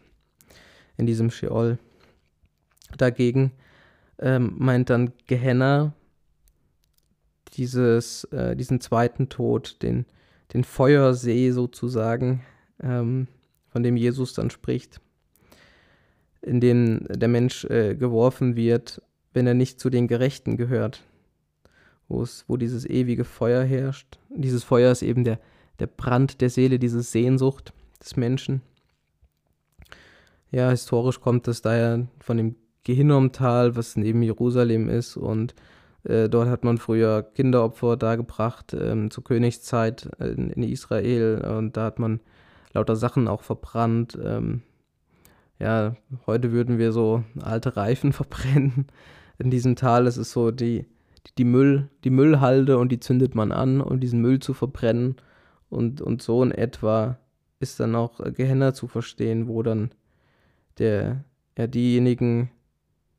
[0.96, 1.78] in diesem Sheol.
[2.96, 3.52] Dagegen
[4.18, 5.94] ähm, meint dann Gehenna
[7.54, 10.06] dieses, äh, diesen zweiten Tod, den,
[10.52, 12.42] den Feuersee sozusagen,
[12.82, 13.28] ähm,
[13.68, 15.00] von dem Jesus dann spricht,
[16.42, 21.02] in den der Mensch äh, geworfen wird, wenn er nicht zu den Gerechten gehört,
[22.10, 24.18] wo dieses ewige Feuer herrscht.
[24.28, 25.38] Dieses Feuer ist eben der,
[25.78, 28.62] der Brand der Seele, diese Sehnsucht des Menschen.
[30.50, 35.54] Ja, historisch kommt es daher von dem Gehinnomtal, was neben Jerusalem ist und
[36.04, 41.84] äh, dort hat man früher Kinderopfer dargebracht ähm, zur Königszeit in, in, Israel und da
[41.84, 42.20] hat man
[42.72, 44.18] lauter Sachen auch verbrannt.
[44.22, 44.62] Ähm,
[45.58, 45.94] ja,
[46.26, 48.86] heute würden wir so alte Reifen verbrennen.
[49.38, 50.86] In diesem Tal ist es so die,
[51.38, 55.16] die, Müll, die Müllhalde und die zündet man an, um diesen Müll zu verbrennen.
[55.68, 57.18] Und, und so in etwa
[57.60, 59.90] ist dann auch Gehenna zu verstehen, wo dann
[60.78, 61.24] der,
[61.56, 62.50] ja, diejenigen,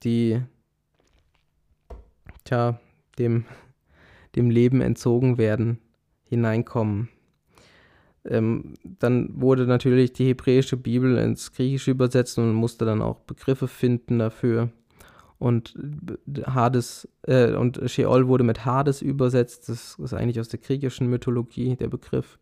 [0.03, 0.41] die,
[2.43, 2.79] tja,
[3.19, 3.45] dem,
[4.35, 5.79] dem Leben entzogen werden,
[6.23, 7.09] hineinkommen.
[8.23, 13.67] Ähm, dann wurde natürlich die hebräische Bibel ins Griechische übersetzt und musste dann auch Begriffe
[13.67, 14.69] finden dafür.
[15.41, 15.73] Und
[16.45, 19.69] Hades äh, und Sheol wurde mit Hades übersetzt.
[19.69, 22.37] Das ist eigentlich aus der griechischen Mythologie der Begriff.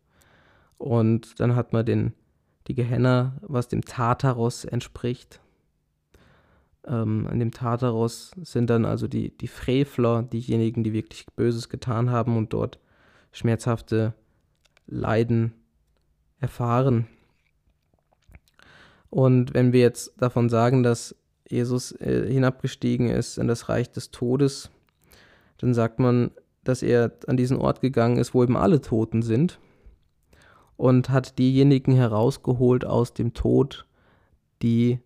[0.78, 2.12] Und dann hat man den
[2.68, 5.40] die Gehenna, was dem Tartaros entspricht.
[6.86, 12.12] Ähm, in dem Tartaros sind dann also die, die Frevler, diejenigen, die wirklich Böses getan
[12.12, 12.80] haben und dort
[13.32, 14.14] schmerzhafte
[14.88, 15.54] Leiden
[16.42, 17.08] erfahren.
[19.10, 21.16] Und wenn wir jetzt davon sagen, dass
[21.50, 24.70] Jesus äh, hinabgestiegen ist in das Reich des Todes,
[25.58, 26.32] dann sagt man,
[26.64, 29.60] dass er an diesen Ort gegangen ist, wo eben alle Toten sind
[30.78, 33.86] und hat diejenigen herausgeholt aus dem Tod,
[34.62, 35.00] die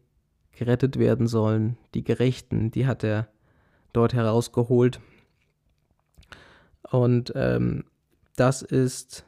[0.51, 3.27] gerettet werden sollen, die Gerechten, die hat er
[3.91, 4.99] dort herausgeholt.
[6.91, 7.85] Und ähm,
[8.35, 9.25] das ist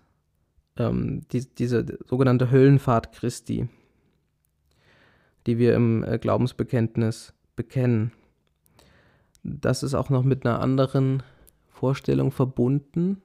[0.77, 3.67] ähm, die, diese sogenannte Höllenfahrt Christi,
[5.45, 8.11] die wir im äh, Glaubensbekenntnis bekennen.
[9.43, 11.23] Das ist auch noch mit einer anderen
[11.67, 13.21] Vorstellung verbunden.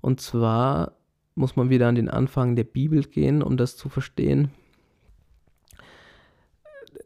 [0.00, 0.92] Und zwar
[1.34, 4.50] muss man wieder an den Anfang der Bibel gehen, um das zu verstehen.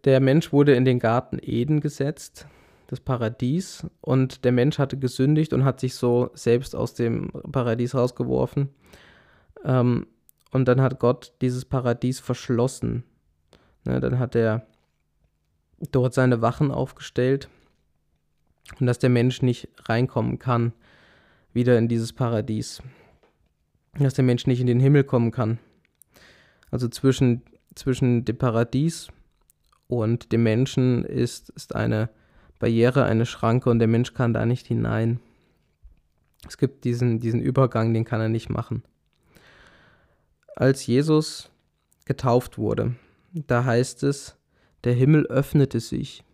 [0.04, 2.46] Der Mensch wurde in den Garten Eden gesetzt,
[2.88, 7.94] das Paradies, und der Mensch hatte gesündigt und hat sich so selbst aus dem Paradies
[7.94, 8.70] rausgeworfen.
[9.64, 10.06] Ähm,
[10.50, 13.04] und dann hat Gott dieses Paradies verschlossen.
[13.84, 14.66] Ne, dann hat er
[15.92, 17.48] dort seine Wachen aufgestellt
[18.80, 20.72] und dass der Mensch nicht reinkommen kann,
[21.52, 22.82] wieder in dieses Paradies.
[23.98, 25.58] Dass der Mensch nicht in den Himmel kommen kann.
[26.70, 27.42] Also zwischen,
[27.74, 29.08] zwischen dem Paradies
[29.86, 32.10] und dem Menschen ist, ist eine
[32.58, 35.20] Barriere, eine Schranke und der Mensch kann da nicht hinein.
[36.46, 38.82] Es gibt diesen, diesen Übergang, den kann er nicht machen.
[40.54, 41.50] Als Jesus
[42.04, 42.94] getauft wurde,
[43.32, 44.36] da heißt es,
[44.84, 46.24] der Himmel öffnete sich.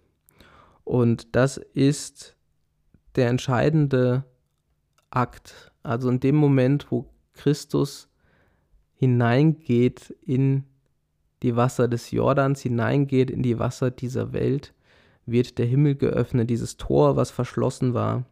[0.84, 2.36] Und das ist
[3.16, 4.24] der entscheidende
[5.10, 5.72] Akt.
[5.82, 8.08] Also in dem Moment, wo Christus
[8.94, 10.64] hineingeht in
[11.42, 14.72] die Wasser des Jordans, hineingeht in die Wasser dieser Welt,
[15.26, 18.24] wird der Himmel geöffnet, dieses Tor, was verschlossen war,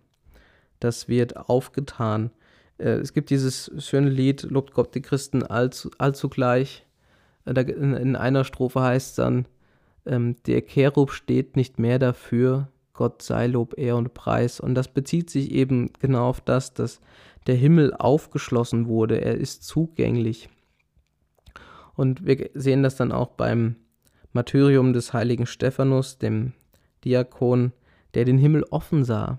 [0.81, 2.31] das wird aufgetan.
[2.79, 6.85] Äh, es gibt dieses schöne Lied, lobt Gott die Christen allzu, allzugleich.
[7.45, 9.47] In einer Strophe heißt es dann,
[10.07, 14.61] ähm, der Cherub steht nicht mehr dafür, Gott sei Lob, Ehr und Preis.
[14.61, 17.01] Und das bezieht sich eben genau auf das, dass
[17.47, 20.49] der Himmel aufgeschlossen wurde, er ist zugänglich.
[21.95, 23.76] Und wir sehen das dann auch beim
[24.32, 26.53] Martyrium des heiligen Stephanus, dem
[27.05, 27.72] Diakon,
[28.14, 29.38] der den Himmel offen sah.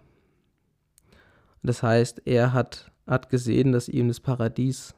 [1.64, 4.96] Das heißt, er hat, hat gesehen, dass ihm das Paradies,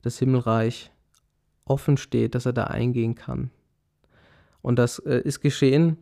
[0.00, 0.91] das Himmelreich
[1.64, 3.50] offen steht, dass er da eingehen kann.
[4.62, 5.98] Und das äh, ist geschehen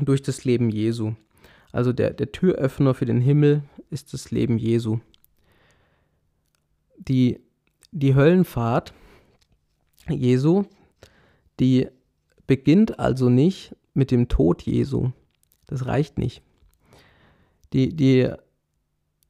[0.00, 1.14] durch das Leben Jesu.
[1.72, 5.00] Also der, der Türöffner für den Himmel ist das Leben Jesu.
[6.98, 7.40] Die,
[7.92, 8.94] die Höllenfahrt
[10.08, 10.64] Jesu,
[11.60, 11.88] die
[12.46, 15.10] beginnt also nicht mit dem Tod Jesu.
[15.66, 16.42] Das reicht nicht.
[17.72, 18.30] Die, die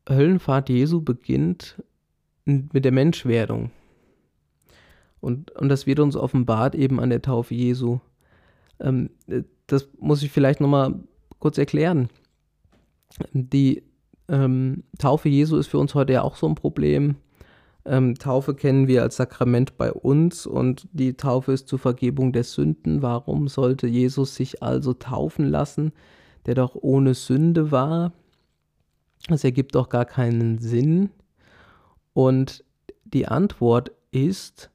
[0.09, 1.83] Höllenfahrt Jesu beginnt
[2.45, 3.71] mit der Menschwerdung.
[5.21, 8.01] Und, und das wird uns offenbart eben an der Taufe Jesu.
[8.81, 9.11] Ähm,
[9.67, 10.95] das muss ich vielleicht nochmal
[11.39, 12.09] kurz erklären.
[13.33, 13.83] Die
[14.29, 17.17] ähm, Taufe Jesu ist für uns heute ja auch so ein Problem.
[17.85, 22.45] Ähm, Taufe kennen wir als Sakrament bei uns und die Taufe ist zur Vergebung der
[22.45, 23.01] Sünden.
[23.01, 25.93] Warum sollte Jesus sich also taufen lassen,
[26.47, 28.13] der doch ohne Sünde war?
[29.29, 31.11] Das ergibt doch gar keinen Sinn.
[32.13, 32.65] Und
[33.05, 34.71] die Antwort ist,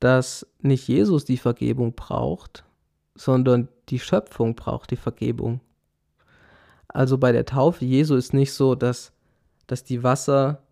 [0.00, 2.64] dass nicht Jesus die Vergebung braucht,
[3.14, 5.60] sondern die Schöpfung braucht die Vergebung.
[6.88, 9.12] Also bei der Taufe Jesu ist nicht so, dass,
[9.66, 10.62] dass die Wasser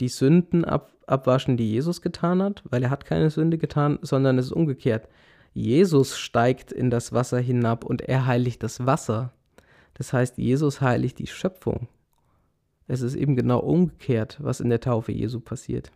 [0.00, 4.38] die Sünden ab, abwaschen, die Jesus getan hat, weil er hat keine Sünde getan, sondern
[4.38, 5.08] es ist umgekehrt.
[5.54, 9.32] Jesus steigt in das Wasser hinab und er heiligt das Wasser.
[9.94, 11.88] Das heißt, Jesus heiligt die Schöpfung.
[12.88, 15.92] Es ist eben genau umgekehrt, was in der Taufe Jesu passiert.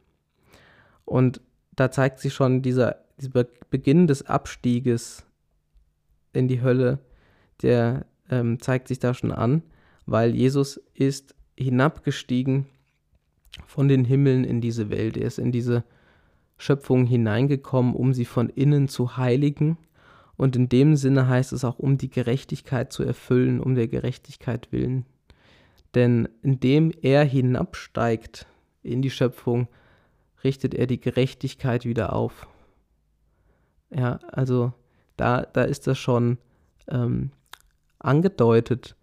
[1.04, 1.40] Und
[1.76, 5.24] da zeigt sich schon dieser, dieser Beginn des Abstieges
[6.32, 6.98] in die Hölle,
[7.62, 9.62] der ähm, zeigt sich da schon an,
[10.06, 12.66] weil Jesus ist hinabgestiegen
[13.66, 15.16] von den Himmeln in diese Welt.
[15.16, 15.84] Er ist in diese
[16.58, 19.78] Schöpfung hineingekommen, um sie von innen zu heiligen.
[20.36, 24.68] Und in dem Sinne heißt es auch, um die Gerechtigkeit zu erfüllen, um der Gerechtigkeit
[24.70, 25.06] willen.
[25.94, 28.46] Denn indem er hinabsteigt
[28.82, 29.68] in die Schöpfung,
[30.46, 32.46] richtet er die Gerechtigkeit wieder auf.
[33.90, 34.72] Ja, also
[35.16, 36.38] da, da ist das schon
[36.88, 37.30] ähm,
[37.98, 38.96] angedeutet,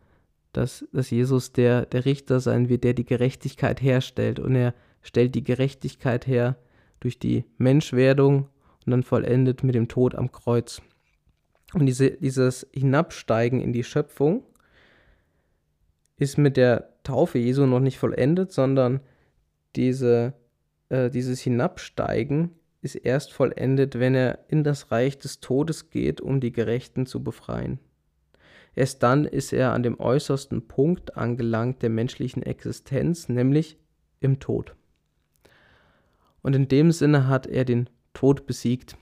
[0.54, 4.40] dass, dass Jesus der, der Richter sein wird, der die Gerechtigkeit herstellt.
[4.40, 6.56] Und er stellt die Gerechtigkeit her
[7.00, 8.48] durch die Menschwerdung
[8.86, 10.82] und dann vollendet mit dem Tod am Kreuz.
[11.74, 14.44] Und diese, dieses Hinabsteigen in die Schöpfung
[16.18, 19.02] ist mit der Taufe Jesu noch nicht vollendet, sondern
[19.76, 20.34] diese
[20.94, 22.52] äh, dieses Hinabsteigen
[22.82, 27.24] ist erst vollendet, wenn er in das Reich des Todes geht, um die Gerechten zu
[27.24, 27.80] befreien.
[28.76, 33.78] Erst dann ist er an dem äußersten Punkt angelangt der menschlichen Existenz, nämlich
[34.20, 34.76] im Tod.
[36.44, 38.96] Und in dem Sinne hat er den Tod besiegt.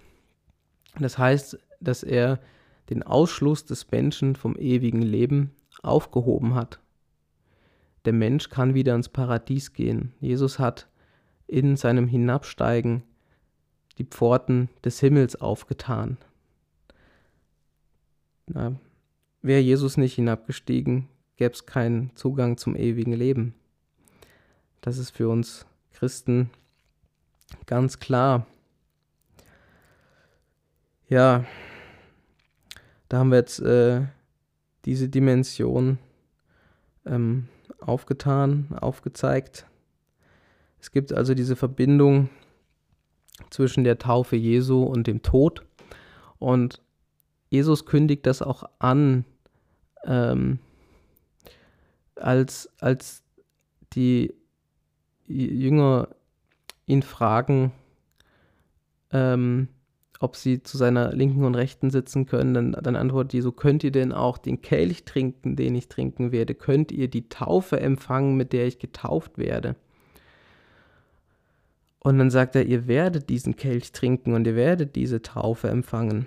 [1.00, 2.40] Das heißt, dass er
[2.90, 5.52] den Ausschluss des Menschen vom ewigen Leben
[5.82, 6.80] aufgehoben hat.
[8.06, 10.14] Der Mensch kann wieder ins Paradies gehen.
[10.20, 10.88] Jesus hat
[11.52, 13.04] in seinem Hinabsteigen
[13.98, 16.18] die Pforten des Himmels aufgetan.
[18.48, 18.76] Na,
[19.42, 23.54] Wäre Jesus nicht hinabgestiegen, gäbe es keinen Zugang zum ewigen Leben.
[24.82, 26.50] Das ist für uns Christen
[27.66, 28.46] ganz klar.
[31.10, 31.46] Ja,
[33.10, 34.04] Da haben wir jetzt äh,
[34.86, 35.98] diese Dimension
[37.06, 37.50] ähm,
[37.82, 39.66] aufgetan, aufgezeigt.
[40.82, 42.30] Es gibt also diese Verbindung
[43.52, 45.64] zwischen der Taufe Jesu und dem Tod.
[46.40, 46.82] Und
[47.50, 49.26] Jesus kündigt das auch an,
[50.06, 50.58] ähm,
[52.16, 53.24] als, als
[53.94, 54.34] die
[55.28, 56.10] Jünger
[56.88, 57.72] ihn fragen,
[59.12, 59.68] ähm,
[60.20, 63.92] ob sie zu seiner linken und rechten sitzen können, dann, dann antwortet Jesu, könnt ihr
[63.92, 66.54] denn auch den Kelch trinken, den ich trinken werde?
[66.54, 69.76] Könnt ihr die Taufe empfangen, mit der ich getauft werde?
[72.04, 76.26] Und dann sagt er, ihr werdet diesen Kelch trinken und ihr werdet diese Taufe empfangen.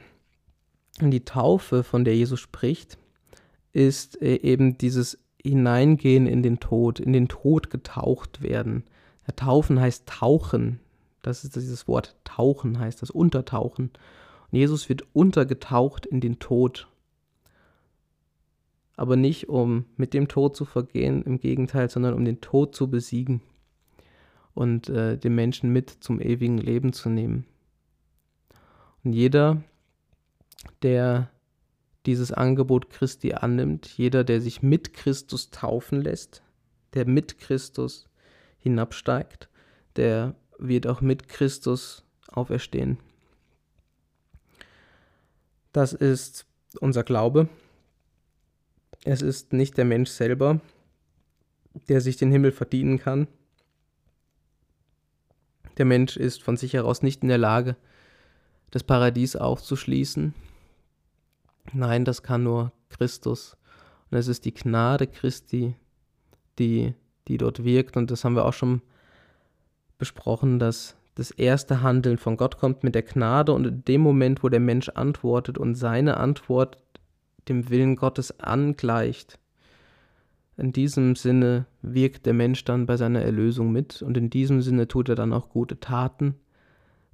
[1.01, 2.97] Und die Taufe, von der Jesus spricht,
[3.73, 8.85] ist äh, eben dieses Hineingehen in den Tod, in den Tod getaucht werden.
[9.27, 10.79] Ja, taufen heißt tauchen.
[11.23, 13.91] Das ist dieses Wort tauchen, heißt das untertauchen.
[14.53, 16.87] Und Jesus wird untergetaucht in den Tod.
[18.95, 22.89] Aber nicht um mit dem Tod zu vergehen, im Gegenteil, sondern um den Tod zu
[22.89, 23.43] besiegen
[24.55, 27.45] und äh, den Menschen mit zum ewigen Leben zu nehmen.
[29.03, 29.63] Und jeder,
[30.83, 31.31] der
[32.07, 36.43] dieses Angebot Christi annimmt, jeder, der sich mit Christus taufen lässt,
[36.95, 38.09] der mit Christus
[38.59, 39.49] hinabsteigt,
[39.97, 42.99] der wird auch mit Christus auferstehen.
[45.73, 46.47] Das ist
[46.81, 47.49] unser Glaube.
[49.05, 50.61] Es ist nicht der Mensch selber,
[51.89, 53.27] der sich den Himmel verdienen kann,
[55.79, 57.77] der Mensch ist von sich heraus nicht in der Lage,
[58.71, 60.35] das Paradies aufzuschließen.
[61.73, 63.57] Nein, das kann nur Christus.
[64.11, 65.75] Und es ist die Gnade Christi,
[66.59, 66.95] die,
[67.29, 67.97] die dort wirkt.
[67.97, 68.83] Und das haben wir auch schon
[69.99, 74.43] besprochen, dass das erste Handeln von Gott kommt mit der Gnade und in dem Moment,
[74.43, 76.79] wo der Mensch antwortet und seine Antwort
[77.49, 79.39] dem Willen Gottes angleicht,
[80.57, 84.87] in diesem Sinne wirkt der Mensch dann bei seiner Erlösung mit und in diesem Sinne
[84.87, 86.37] tut er dann auch gute Taten.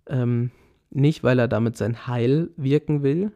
[0.07, 0.51] Ähm,
[0.91, 3.33] nicht, weil er damit sein Heil wirken will,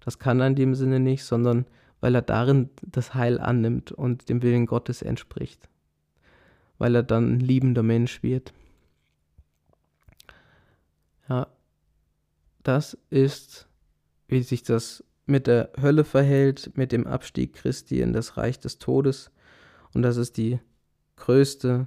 [0.00, 1.66] das kann er in dem Sinne nicht, sondern
[2.00, 5.68] weil er darin das Heil annimmt und dem Willen Gottes entspricht.
[6.78, 8.52] Weil er dann ein liebender Mensch wird.
[11.28, 11.46] Ja,
[12.62, 13.68] das ist,
[14.28, 18.78] wie sich das mit der Hölle verhält, mit dem Abstieg Christi in das Reich des
[18.78, 19.30] Todes.
[19.94, 20.60] Und das ist die
[21.16, 21.86] größte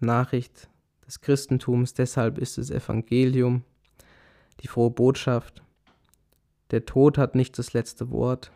[0.00, 0.68] Nachricht
[1.06, 1.94] des Christentums.
[1.94, 3.62] Deshalb ist es Evangelium,
[4.60, 5.62] die frohe Botschaft.
[6.70, 8.50] Der Tod hat nicht das letzte Wort.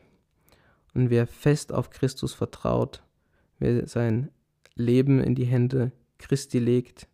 [0.94, 3.02] Und wer fest auf Christus vertraut,
[3.58, 4.30] wer sein
[4.74, 7.08] Leben in die Hände Christi legt,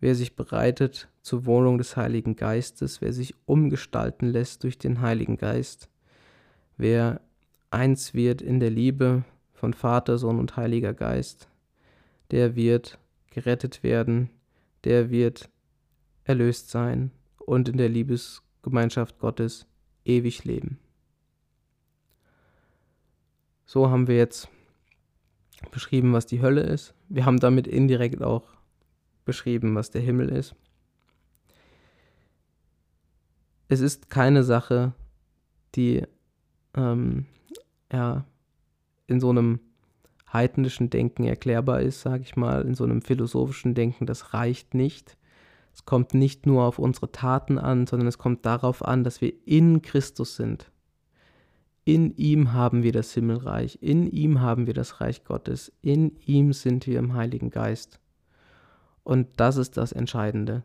[0.00, 5.36] wer sich bereitet zur Wohnung des Heiligen Geistes, wer sich umgestalten lässt durch den Heiligen
[5.36, 5.88] Geist,
[6.82, 7.20] Wer
[7.70, 9.22] eins wird in der Liebe
[9.52, 11.48] von Vater, Sohn und Heiliger Geist,
[12.32, 12.98] der wird
[13.30, 14.30] gerettet werden,
[14.82, 15.48] der wird
[16.24, 19.64] erlöst sein und in der Liebesgemeinschaft Gottes
[20.04, 20.80] ewig leben.
[23.64, 24.48] So haben wir jetzt
[25.70, 26.94] beschrieben, was die Hölle ist.
[27.08, 28.56] Wir haben damit indirekt auch
[29.24, 30.56] beschrieben, was der Himmel ist.
[33.68, 34.94] Es ist keine Sache,
[35.76, 36.08] die
[36.74, 37.26] ähm,
[37.92, 38.24] ja,
[39.06, 39.60] in so einem
[40.32, 45.16] heidnischen Denken erklärbar ist, sage ich mal, in so einem philosophischen Denken, das reicht nicht.
[45.74, 49.32] Es kommt nicht nur auf unsere Taten an, sondern es kommt darauf an, dass wir
[49.46, 50.70] in Christus sind.
[51.84, 56.52] In ihm haben wir das Himmelreich, in ihm haben wir das Reich Gottes, in ihm
[56.52, 57.98] sind wir im Heiligen Geist.
[59.02, 60.62] Und das ist das Entscheidende.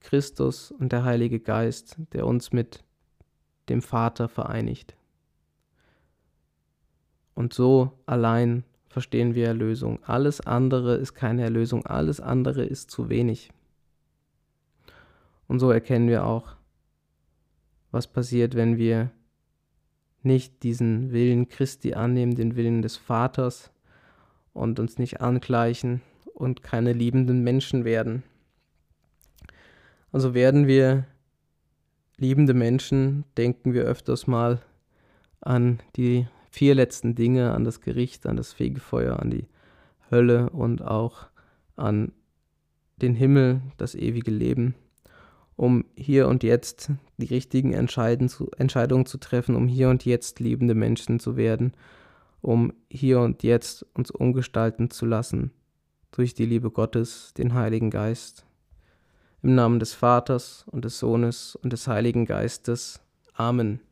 [0.00, 2.84] Christus und der Heilige Geist, der uns mit
[3.70, 4.94] dem Vater vereinigt.
[7.36, 10.02] Und so allein verstehen wir Erlösung.
[10.04, 13.52] Alles andere ist keine Erlösung, alles andere ist zu wenig.
[15.46, 16.56] Und so erkennen wir auch,
[17.90, 19.10] was passiert, wenn wir
[20.22, 23.70] nicht diesen Willen Christi annehmen, den Willen des Vaters
[24.54, 26.00] und uns nicht angleichen
[26.32, 28.22] und keine liebenden Menschen werden.
[30.10, 31.04] Also werden wir
[32.16, 34.62] liebende Menschen, denken wir öfters mal
[35.42, 36.26] an die
[36.56, 39.46] vier letzten Dinge an das Gericht, an das Fegefeuer, an die
[40.10, 41.26] Hölle und auch
[41.76, 42.12] an
[42.96, 44.74] den Himmel, das ewige Leben,
[45.56, 48.30] um hier und jetzt die richtigen Entscheidungen
[49.04, 51.74] zu treffen, um hier und jetzt liebende Menschen zu werden,
[52.40, 55.50] um hier und jetzt uns umgestalten zu lassen
[56.10, 58.46] durch die Liebe Gottes, den Heiligen Geist.
[59.42, 63.02] Im Namen des Vaters und des Sohnes und des Heiligen Geistes.
[63.34, 63.86] Amen.